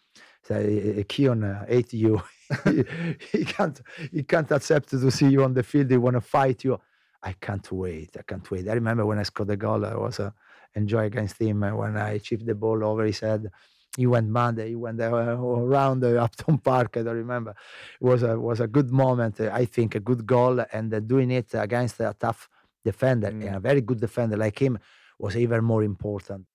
[0.44, 2.22] Say, Keown uh, hate you.
[2.64, 2.84] he,
[3.32, 5.90] he can't he can't accept to see you on the field.
[5.92, 6.80] He want to fight you.
[7.24, 8.16] I can't wait.
[8.18, 8.68] I can't wait.
[8.70, 9.86] I remember when I scored the goal.
[9.86, 10.32] I was uh,
[10.76, 13.50] enjoy against him uh, when I chipped the ball over his head.
[13.98, 14.60] He went mad.
[14.60, 16.98] He went uh, around uh, Upton Park.
[16.98, 17.56] I don't remember.
[18.00, 19.42] It was a was a good moment.
[19.42, 22.48] uh, I think a good goal and uh, doing it against a tough
[22.86, 24.80] defender and a very good defender like him
[25.20, 26.46] was even more important.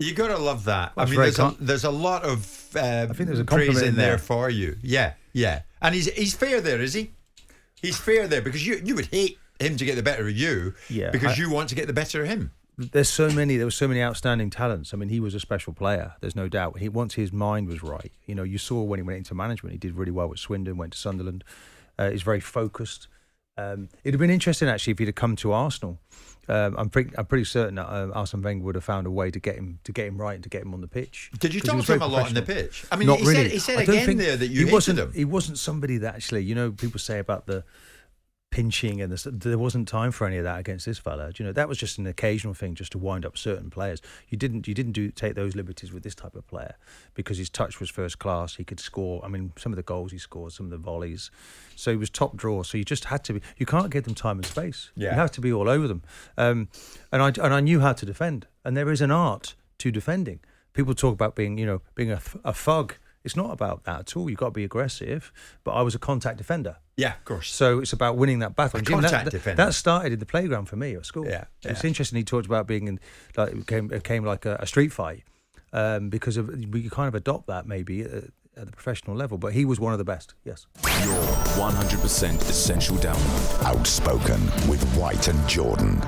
[0.00, 0.92] You got to love that.
[0.96, 2.38] I mean, very there's a, there's a lot of
[2.76, 4.18] uh, think there's a praise in in there there.
[4.18, 4.76] for you.
[4.82, 7.10] Yeah, yeah, and he's he's fair there, is he?
[7.82, 10.74] He's fair there because you you would hate him to get the better of you,
[10.88, 12.52] Yeah, because I- you want to get the better of him.
[12.80, 13.56] There's so many.
[13.56, 14.94] There were so many outstanding talents.
[14.94, 16.12] I mean, he was a special player.
[16.20, 16.78] There's no doubt.
[16.78, 18.12] He once his mind was right.
[18.24, 20.76] You know, you saw when he went into management, he did really well with Swindon.
[20.76, 21.42] Went to Sunderland.
[21.98, 23.08] Uh, he's very focused.
[23.58, 25.98] Um, it'd have been interesting actually if he'd have come to Arsenal.
[26.50, 29.30] Um, I'm pretty, I'm pretty certain that uh, Arsene Wenger would have found a way
[29.30, 31.30] to get him to get him right and to get him on the pitch.
[31.38, 32.86] Did you talk to him a lot on the pitch?
[32.90, 33.34] I mean, Not he really.
[33.34, 34.98] said he said again there that you he wasn't.
[34.98, 35.12] him.
[35.12, 37.64] He wasn't somebody that actually, you know, people say about the
[38.50, 41.32] pinching and the, there wasn't time for any of that against this fella.
[41.32, 44.00] Do You know, that was just an occasional thing just to wind up certain players.
[44.28, 46.74] You didn't you didn't do take those liberties with this type of player
[47.14, 48.56] because his touch was first class.
[48.56, 49.24] He could score.
[49.24, 51.30] I mean, some of the goals he scored, some of the volleys.
[51.76, 52.62] So he was top draw.
[52.62, 53.42] So you just had to be.
[53.58, 54.90] You can't give them time and space.
[54.96, 55.10] Yeah.
[55.10, 56.02] You have to be all over them.
[56.36, 56.68] Um,
[57.12, 58.46] and I and I knew how to defend.
[58.64, 60.40] And there is an art to defending.
[60.72, 62.94] People talk about being, you know, being a, a thug.
[63.28, 64.30] It's not about that at all.
[64.30, 65.30] You've got to be aggressive.
[65.64, 66.76] But I was a contact defender.
[66.96, 67.52] Yeah, of course.
[67.52, 68.80] So it's about winning that battle.
[68.80, 69.64] A Jim, that- contact that, defender.
[69.66, 71.26] that started in the playground for me at school.
[71.26, 72.16] Yeah, It's interesting.
[72.16, 72.98] He talked about being in,
[73.36, 75.24] like, it became, it became like a, a street fight
[75.74, 78.24] um, because of we kind of adopt that maybe at,
[78.56, 79.36] at the professional level.
[79.36, 80.32] But he was one of the best.
[80.44, 80.66] Yes.
[81.04, 81.22] Your
[81.60, 83.64] 100% essential download.
[83.64, 86.00] Outspoken with White and Jordan.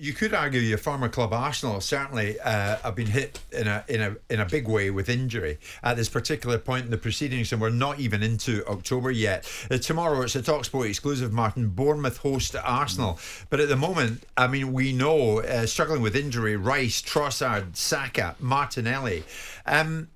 [0.00, 4.00] You could argue your former club Arsenal certainly uh, have been hit in a in
[4.00, 7.60] a in a big way with injury at this particular point in the proceedings, and
[7.60, 9.46] we're not even into October yet.
[9.70, 11.34] Uh, tomorrow it's a Talksport exclusive.
[11.34, 13.18] Martin Bournemouth host Arsenal,
[13.50, 18.36] but at the moment, I mean, we know uh, struggling with injury: Rice, Trossard, Saka,
[18.40, 19.22] Martinelli.
[19.66, 20.08] Um,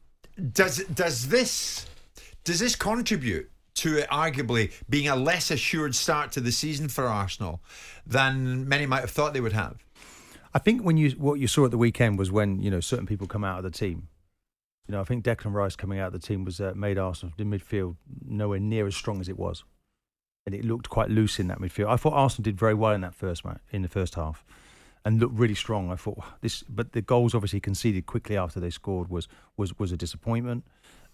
[0.53, 1.87] does does this
[2.45, 7.61] does this contribute to arguably being a less assured start to the season for Arsenal
[8.07, 9.85] than many might have thought they would have.
[10.55, 13.07] I think when you what you saw at the weekend was when you know certain
[13.07, 14.09] people come out of the team.
[14.87, 17.35] You know, I think Declan Rice coming out of the team was uh, made Arsenal
[17.37, 19.64] the midfield nowhere near as strong as it was,
[20.47, 21.89] and it looked quite loose in that midfield.
[21.89, 24.45] I thought Arsenal did very well in that first match in the first half,
[25.05, 25.91] and looked really strong.
[25.91, 29.91] I thought this, but the goals obviously conceded quickly after they scored was was was
[29.91, 30.64] a disappointment.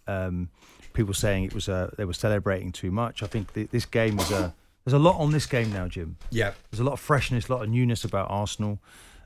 [0.07, 0.51] Um,
[0.93, 3.23] people saying it was uh, they were celebrating too much.
[3.23, 6.17] I think the, this game was a there's a lot on this game now, Jim.
[6.31, 8.81] Yeah, there's a lot of freshness, a lot of newness about Arsenal.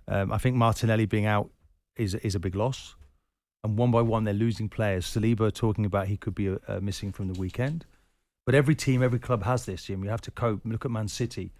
[0.08, 1.50] Um, I think Martinelli being out
[1.96, 2.96] is is a big loss,
[3.62, 5.06] and one by one they're losing players.
[5.06, 7.86] Saliba talking about he could be uh, missing from the weekend,
[8.46, 9.84] but every team, every club has this.
[9.84, 10.62] Jim, you have to cope.
[10.64, 11.52] Look at Man City.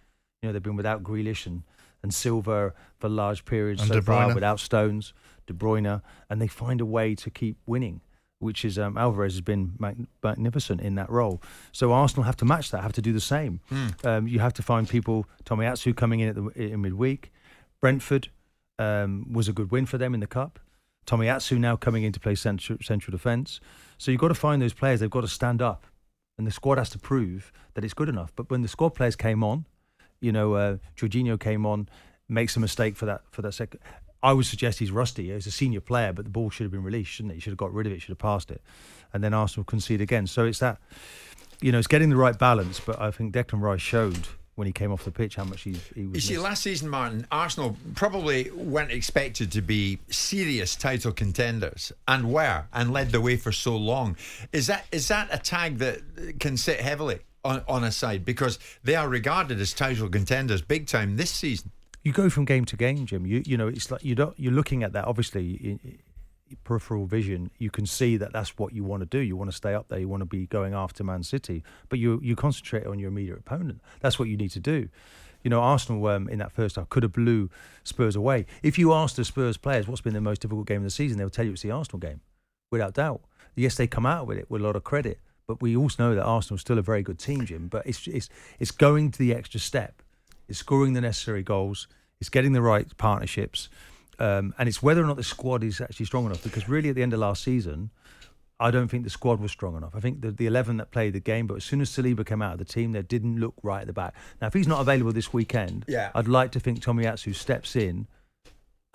[0.43, 1.63] You know they've been without Grealish and
[2.03, 5.15] and Silva for large periods and so far, without Stones,
[5.47, 8.03] De Bruyne, and they find a way to keep winning
[8.45, 11.43] which is um, Alvarez has been mag- magnificent in that role.
[11.73, 13.61] So Arsenal have to match that, have to do the same.
[13.73, 14.05] Mm.
[14.05, 15.27] Um, you have to find people.
[15.45, 17.33] Tomiyasu coming in at the in midweek.
[17.81, 18.29] Brentford
[18.79, 20.59] um, was a good win for them in the cup.
[21.07, 23.61] Tomiyasu now coming in to play central, central defence.
[23.99, 25.01] So you've got to find those players.
[25.01, 25.87] They've got to stand up,
[26.39, 28.33] and the squad has to prove that it's good enough.
[28.37, 29.67] But when the squad players came on,
[30.21, 31.89] you know, uh, Jorginho came on,
[32.29, 33.81] makes a mistake for that for that second.
[34.25, 35.31] I would suggest he's rusty.
[35.31, 37.35] He's a senior player, but the ball should have been released, shouldn't it?
[37.35, 38.63] He should have got rid of it, should have passed it.
[39.13, 40.27] And then Arsenal concede again.
[40.27, 40.79] So it's that,
[41.61, 42.81] you know, it's getting the right balance.
[42.81, 45.77] But I think Declan Rice showed when he came off the pitch how much he,
[45.95, 46.15] he was.
[46.15, 52.33] You see, last season, Martin, Arsenal probably weren't expected to be serious title contenders, and
[52.33, 54.17] were, and led the way for so long.
[54.53, 56.01] Is that is that a tag that
[56.41, 60.87] can sit heavily on, on a side because they are regarded as title contenders big
[60.87, 61.71] time this season?
[62.05, 63.27] You go from game to game, Jim.
[63.27, 65.55] You you know it's like you don't you're looking at that obviously.
[65.55, 65.99] In,
[66.63, 69.19] peripheral vision, you can see that that's what you want to do.
[69.19, 69.99] You want to stay up there.
[69.99, 73.39] You want to be going after Man City, but you you concentrate on your immediate
[73.39, 73.81] opponent.
[74.01, 74.89] That's what you need to do.
[75.43, 77.51] You know, Arsenal um, in that first half could have blew
[77.83, 78.47] Spurs away.
[78.63, 81.19] If you ask the Spurs players what's been the most difficult game of the season,
[81.19, 82.21] they'll tell you it's the Arsenal game,
[82.71, 83.23] without doubt.
[83.57, 86.15] Yes, they come out with it with a lot of credit, but we also know
[86.15, 87.69] that Arsenal's still a very good team, Jim.
[87.69, 88.29] But it's it's
[88.59, 90.03] it's going to the extra step
[90.49, 91.89] it's scoring the necessary goals.
[92.21, 93.69] It's getting the right partnerships.
[94.19, 96.43] Um, and it's whether or not the squad is actually strong enough.
[96.43, 97.91] Because really, at the end of last season,
[98.61, 99.95] I don't think the squad was strong enough.
[99.95, 102.41] I think the, the 11 that played the game, but as soon as Saliba came
[102.41, 104.15] out of the team, they didn't look right at the back.
[104.41, 106.11] Now, if he's not available this weekend, yeah.
[106.15, 108.07] I'd like to think Tomiyasu steps in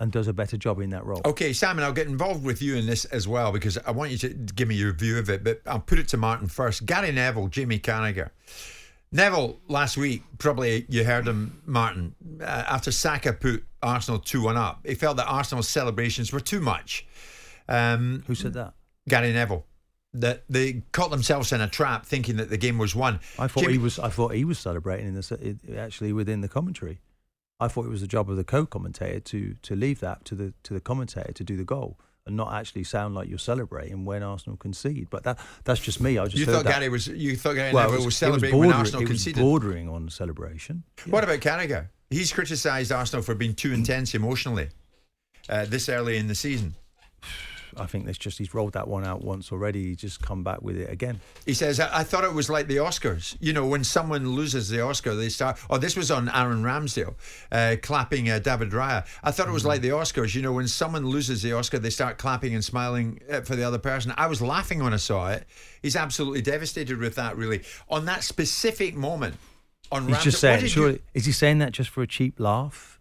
[0.00, 1.20] and does a better job in that role.
[1.26, 4.18] Okay, Simon, I'll get involved with you in this as well because I want you
[4.18, 6.86] to give me your view of it, but I'll put it to Martin first.
[6.86, 8.30] Gary Neville, Jamie Carragher.
[9.12, 14.56] Neville last week, probably you heard him, Martin, uh, after Saka put Arsenal 2 1
[14.56, 17.06] up, he felt that Arsenal's celebrations were too much.
[17.68, 18.74] Um, Who said that?
[19.08, 19.66] Gary Neville.
[20.12, 23.20] That they caught themselves in a trap, thinking that the game was won.
[23.38, 23.98] I thought Jimmy, he was.
[24.00, 27.00] I thought he was celebrating in the actually within the commentary.
[27.60, 30.52] I thought it was the job of the co-commentator to to leave that to the
[30.64, 31.96] to the commentator to do the goal
[32.30, 35.08] and not actually sound like you're celebrating when Arsenal concede.
[35.10, 36.16] But that that's just me.
[36.16, 36.74] I just you thought that.
[36.74, 39.42] Gary was you thought Gary well, was, was celebrating was when Arsenal conceded.
[39.42, 40.84] Bordering on celebration.
[41.04, 41.12] Yeah.
[41.12, 41.88] What about Carragher?
[42.08, 44.68] He's criticised Arsenal for being too intense emotionally
[45.48, 46.74] uh, this early in the season.
[47.76, 49.88] I think that's just he's rolled that one out once already.
[49.88, 51.20] He's just come back with it again.
[51.46, 53.36] He says, I, I, thought it was like the Oscars.
[53.40, 55.58] You know, when someone loses the Oscar, they start.
[55.68, 57.14] Oh, this was on Aaron Ramsdale
[57.52, 59.06] uh, clapping uh, David Raya.
[59.22, 59.68] I thought it was mm.
[59.68, 60.34] like the Oscars.
[60.34, 63.64] You know, when someone loses the Oscar, they start clapping and smiling uh, for the
[63.64, 64.12] other person.
[64.16, 65.46] I was laughing when I saw it.
[65.82, 67.62] He's absolutely devastated with that, really.
[67.88, 69.36] On that specific moment,
[69.92, 71.00] on He's Ramsdale, just saying, surely, you...
[71.14, 73.00] is he saying that just for a cheap laugh,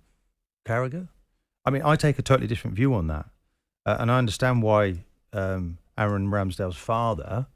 [0.66, 1.08] Carragher?
[1.66, 3.28] I mean, I take a totally different view on that.
[3.90, 7.48] Uh, and I understand why um, Aaron Ramsdale's father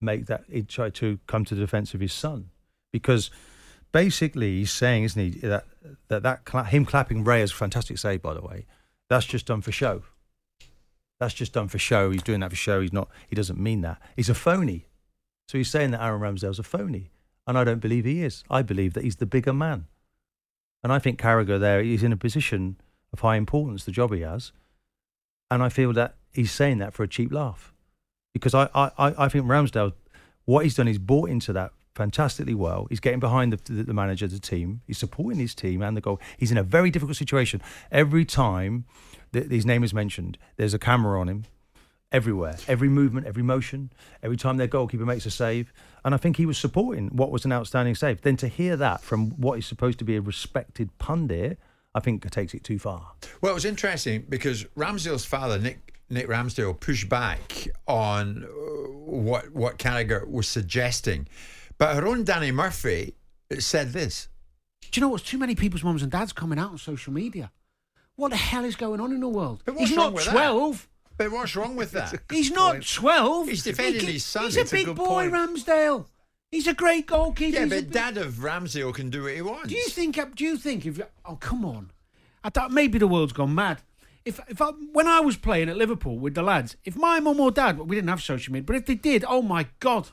[0.00, 2.50] make that he tried to come to the defence of his son
[2.92, 3.30] because
[3.92, 5.66] basically he's saying, isn't he, that
[6.08, 8.66] that, that cla- him clapping Ray is a fantastic save, by the way.
[9.08, 10.02] That's just done for show.
[11.20, 12.10] That's just done for show.
[12.10, 12.80] He's doing that for show.
[12.80, 13.08] He's not.
[13.28, 14.02] He doesn't mean that.
[14.16, 14.88] He's a phony.
[15.48, 17.12] So he's saying that Aaron Ramsdale's a phony,
[17.46, 18.42] and I don't believe he is.
[18.50, 19.86] I believe that he's the bigger man,
[20.82, 22.80] and I think Carragher there is in a position
[23.12, 23.84] of high importance.
[23.84, 24.50] The job he has,
[25.50, 27.72] and I feel that he's saying that for a cheap laugh.
[28.32, 29.92] Because I, I, I think Ramsdale,
[30.44, 32.86] what he's done is bought into that fantastically well.
[32.88, 34.82] He's getting behind the, the, the manager, the team.
[34.86, 36.20] He's supporting his team and the goal.
[36.38, 37.60] He's in a very difficult situation.
[37.90, 38.84] Every time
[39.32, 41.44] that his name is mentioned, there's a camera on him
[42.12, 42.56] everywhere.
[42.68, 43.92] Every movement, every motion,
[44.22, 45.72] every time their goalkeeper makes a save.
[46.04, 48.22] And I think he was supporting what was an outstanding save.
[48.22, 51.58] Then to hear that from what is supposed to be a respected pundit,
[51.94, 53.12] I think takes it too far.
[53.40, 58.48] Well, it was interesting because Ramsdale's father, Nick Nick Ramsdale, pushed back on uh,
[58.90, 61.26] what what Carragher was suggesting,
[61.78, 63.14] but her own Danny Murphy
[63.58, 64.28] said this.
[64.90, 67.50] Do you know what's too many people's mums and dads coming out on social media?
[68.16, 69.62] What the hell is going on in the world?
[69.64, 70.32] But what's He's wrong not with that?
[70.32, 70.88] twelve.
[71.16, 72.20] But what's wrong with that?
[72.30, 73.48] He's not twelve.
[73.48, 74.44] He's defending He his son.
[74.44, 75.32] He's a It's a big good boy, point.
[75.32, 76.06] Ramsdale.
[76.50, 77.56] He's a great goalkeeper.
[77.58, 79.68] Yeah, He's but big- Dad of Ramsdale can do what he wants.
[79.68, 80.18] Do you think?
[80.18, 81.00] Uh, do you think if?
[81.24, 81.90] Oh, come on!
[82.42, 83.78] I thought maybe the world's gone mad.
[84.24, 87.40] If if I, when I was playing at Liverpool with the lads, if my mum
[87.40, 90.08] or dad, we didn't have social media, but if they did, oh my god,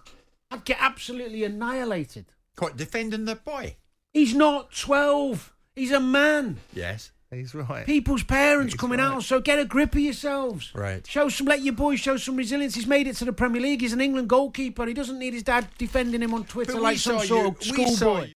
[0.51, 2.25] I'd get absolutely annihilated.
[2.55, 3.75] Quite defending the boy?
[4.13, 5.53] He's not twelve.
[5.75, 6.57] He's a man.
[6.73, 7.11] Yes.
[7.29, 7.85] He's right.
[7.85, 10.71] People's parents coming out, so get a grip of yourselves.
[10.73, 11.05] Right.
[11.05, 12.73] Show some, let your boy show some resilience.
[12.75, 13.81] He's made it to the Premier League.
[13.81, 14.85] He's an England goalkeeper.
[14.85, 17.29] He doesn't need his dad defending him on Twitter But like some sort
[17.65, 18.31] you- of schoolboy.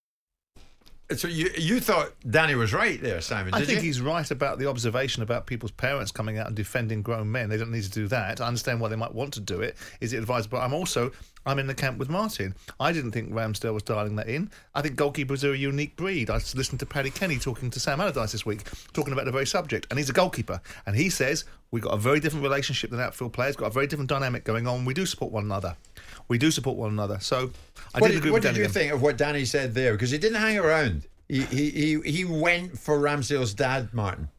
[1.15, 3.53] So you you thought Danny was right there, Simon?
[3.53, 3.83] I Did think you?
[3.85, 7.49] he's right about the observation about people's parents coming out and defending grown men.
[7.49, 8.39] They don't need to do that.
[8.39, 9.75] I understand why they might want to do it.
[9.99, 10.59] Is it advisable?
[10.59, 11.11] I'm also
[11.45, 12.55] I'm in the camp with Martin.
[12.79, 14.51] I didn't think Ramsdale was dialing that in.
[14.75, 16.29] I think goalkeepers are a unique breed.
[16.29, 18.63] I listened to Paddy Kenny talking to Sam Allardyce this week,
[18.93, 21.97] talking about the very subject, and he's a goalkeeper, and he says we've got a
[21.97, 23.55] very different relationship than outfield players.
[23.55, 24.85] Got a very different dynamic going on.
[24.85, 25.75] We do support one another.
[26.27, 27.19] We do support one another.
[27.19, 27.51] So
[27.93, 29.93] I what did did, agree what with did you think of what Danny said there?
[29.93, 31.07] Because he didn't hang around.
[31.27, 34.29] He he he, he went for Ramsdale's dad, Martin.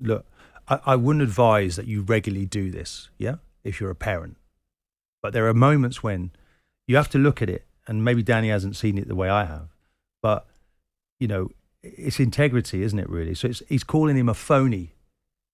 [0.00, 0.24] Look,
[0.68, 4.36] I, I wouldn't advise that you regularly do this, yeah, if you're a parent.
[5.22, 6.30] But there are moments when
[6.86, 9.44] you have to look at it, and maybe Danny hasn't seen it the way I
[9.44, 9.68] have,
[10.22, 10.46] but,
[11.20, 11.50] you know,
[11.82, 13.34] it's integrity, isn't it, really?
[13.34, 14.92] So it's, he's calling him a phony.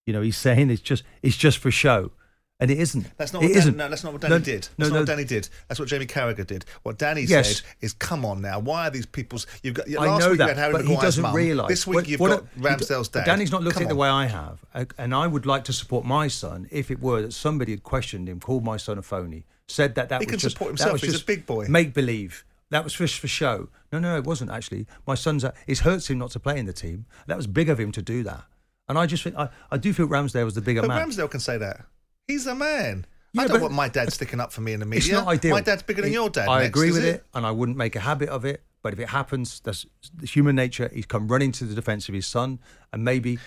[0.07, 2.11] You know, he's saying it's just, it's just for show.
[2.59, 3.07] And it isn't.
[3.17, 3.77] That's not It what Danny, isn't.
[3.77, 4.63] no, that's not what Danny No, did.
[4.63, 5.49] That's No, not no, what Danny did.
[5.67, 6.65] That's what Jamie Carragher did.
[6.85, 7.57] What Danny Yes.
[7.57, 9.49] said is, "Come on now, why are these people's?
[9.65, 11.69] You've got I know week that, you had Harry but he doesn't realise.
[11.69, 13.25] This week what- you've what got Ramsdale's dad.
[13.25, 14.65] Danny's not looked Come at it the way I have,
[14.97, 18.29] and I would like to support my son if it were that somebody had questioned
[18.29, 21.01] him, called my son a phony, said that that He was can just support himself.
[21.01, 21.67] He's a big boy.
[21.69, 22.45] make believe.
[22.71, 23.69] That was just for show.
[23.93, 24.87] No, no, it wasn't actually.
[25.07, 25.45] My son's.
[25.45, 27.05] A, it hurts him not to play in the team.
[27.27, 28.45] That was big of him to do that,
[28.89, 31.09] and I just think I, I do feel Ramsdale was the bigger But man.
[31.09, 31.85] Ramsdale can say that.
[32.29, 33.05] He's a man.
[33.37, 34.99] I don't want my dad sticking up for me in the media.
[34.99, 35.55] It's not ideal.
[35.55, 36.49] My dad's bigger than It- your dad.
[36.49, 37.25] I next, agree with it?
[37.35, 38.63] and I wouldn't make a habit of it.
[38.83, 39.87] But if it happens, that's
[40.23, 40.91] human nature.
[40.93, 42.59] He's come running to the defence of his son,
[42.93, 43.39] and maybe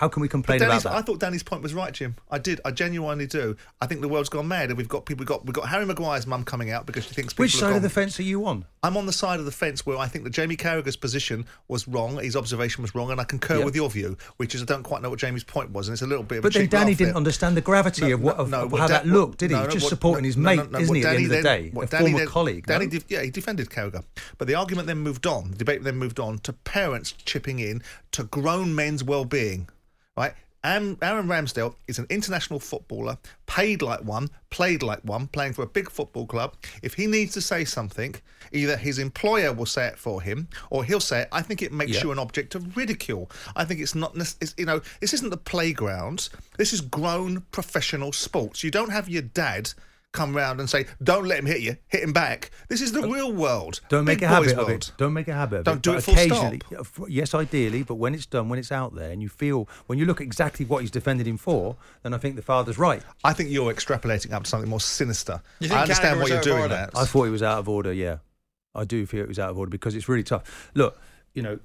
[0.00, 0.92] how can we complain about that?
[0.92, 2.16] I thought Danny's point was right, Jim.
[2.30, 2.58] I did.
[2.64, 3.54] I genuinely do.
[3.82, 5.20] I think the world's gone mad, and we've got people.
[5.20, 7.66] We've got we've got Harry Maguire's mum coming out because she thinks people Which side
[7.68, 8.64] of gone- the fence are you on?
[8.82, 11.86] I'm on the side of the fence where I think that Jamie Carragher's position was
[11.86, 13.64] wrong, his observation was wrong, and I concur Yeah.
[13.66, 16.00] with your view, which is I don't quite know what Jamie's point was, and it's
[16.00, 17.16] a little bit of But then Danny didn't there.
[17.18, 19.56] understand the gravity No, of, what, of, no, how that looked, did he?
[19.58, 21.70] no, just what- supporting his mate, isn't he, at the Danny end of the day?
[21.74, 22.66] what A Danny former then- colleague.
[22.66, 24.02] Danny, yeah, he defended Carragher.
[24.38, 27.82] But the argument then moved on, the debate then moved on to parents chipping in
[28.12, 29.68] to grown men's well-being,
[30.20, 30.34] right?
[30.62, 33.16] Aaron Ramsdale is an international footballer,
[33.46, 36.54] paid like one, played like one, playing for a big football club.
[36.82, 38.14] If he needs to say something,
[38.52, 41.28] either his employer will say it for him, or he'll say it.
[41.32, 42.02] I think it makes Yeah.
[42.02, 43.30] you an object of ridicule.
[43.56, 46.28] I think it's not, it's, you know, this isn't the playground.
[46.58, 48.62] This is grown professional sports.
[48.62, 49.72] You don't have your dad
[50.12, 53.02] come round and say, "Don't let him hit you, hit him back." This is the
[53.02, 53.80] real world.
[53.88, 54.92] Don't make Big a habit boys of it.
[54.96, 55.82] Don't make a habit of Don't it.
[55.82, 58.72] do But it full occasionally, yeah, f- Yes, ideally, but when it's done, when it's
[58.72, 62.12] out there, and you feel when you look exactly what he's defended him for, then
[62.14, 63.02] I think the father's right.
[63.24, 65.42] I think you're extrapolating up to something more sinister.
[65.60, 66.74] You think I understand what you're doing order?
[66.74, 66.90] that.
[66.96, 67.92] I thought he was out of order.
[67.92, 68.18] Yeah,
[68.74, 70.70] I do feel it was out of order because it's really tough.
[70.74, 71.00] Look,
[71.34, 71.58] you know,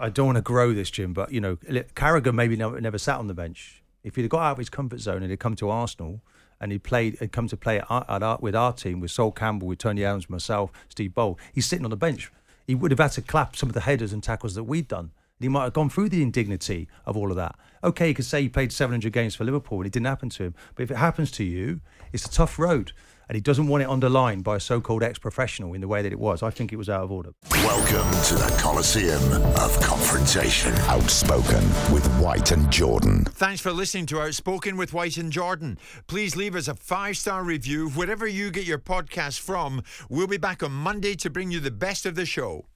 [0.00, 2.98] I don't want to grow this, Jim, but you know, li- Carragher maybe never, never
[2.98, 3.82] sat on the bench.
[4.02, 6.22] If he'd have got out of his comfort zone and he'd come to Arsenal
[6.60, 9.32] and he played, had come to play at our, at with our team with Sol
[9.32, 12.32] Campbell, with Tony Adams, myself, Steve Bould, he's sitting on the bench.
[12.66, 15.10] He would have had to clap some of the headers and tackles that we'd done.
[15.38, 17.56] And he might have gone through the indignity of all of that.
[17.84, 20.44] Okay, you could say he played 700 games for Liverpool and it didn't happen to
[20.44, 20.54] him.
[20.74, 21.80] But if it happens to you,
[22.12, 22.92] it's a tough road.
[23.28, 26.02] And he doesn't want it underlined by a so called ex professional in the way
[26.02, 26.42] that it was.
[26.42, 27.32] I think it was out of order.
[27.50, 29.22] Welcome to the Coliseum
[29.56, 30.72] of Confrontation.
[30.88, 31.62] Outspoken
[31.92, 33.24] with White and Jordan.
[33.24, 35.78] Thanks for listening to Outspoken with White and Jordan.
[36.06, 39.82] Please leave us a five star review wherever you get your podcast from.
[40.08, 42.66] We'll be back on Monday to bring you the best of the show.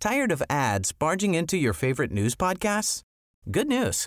[0.00, 3.02] Tired of ads barging into your favorite news podcasts?
[3.50, 4.06] Good news.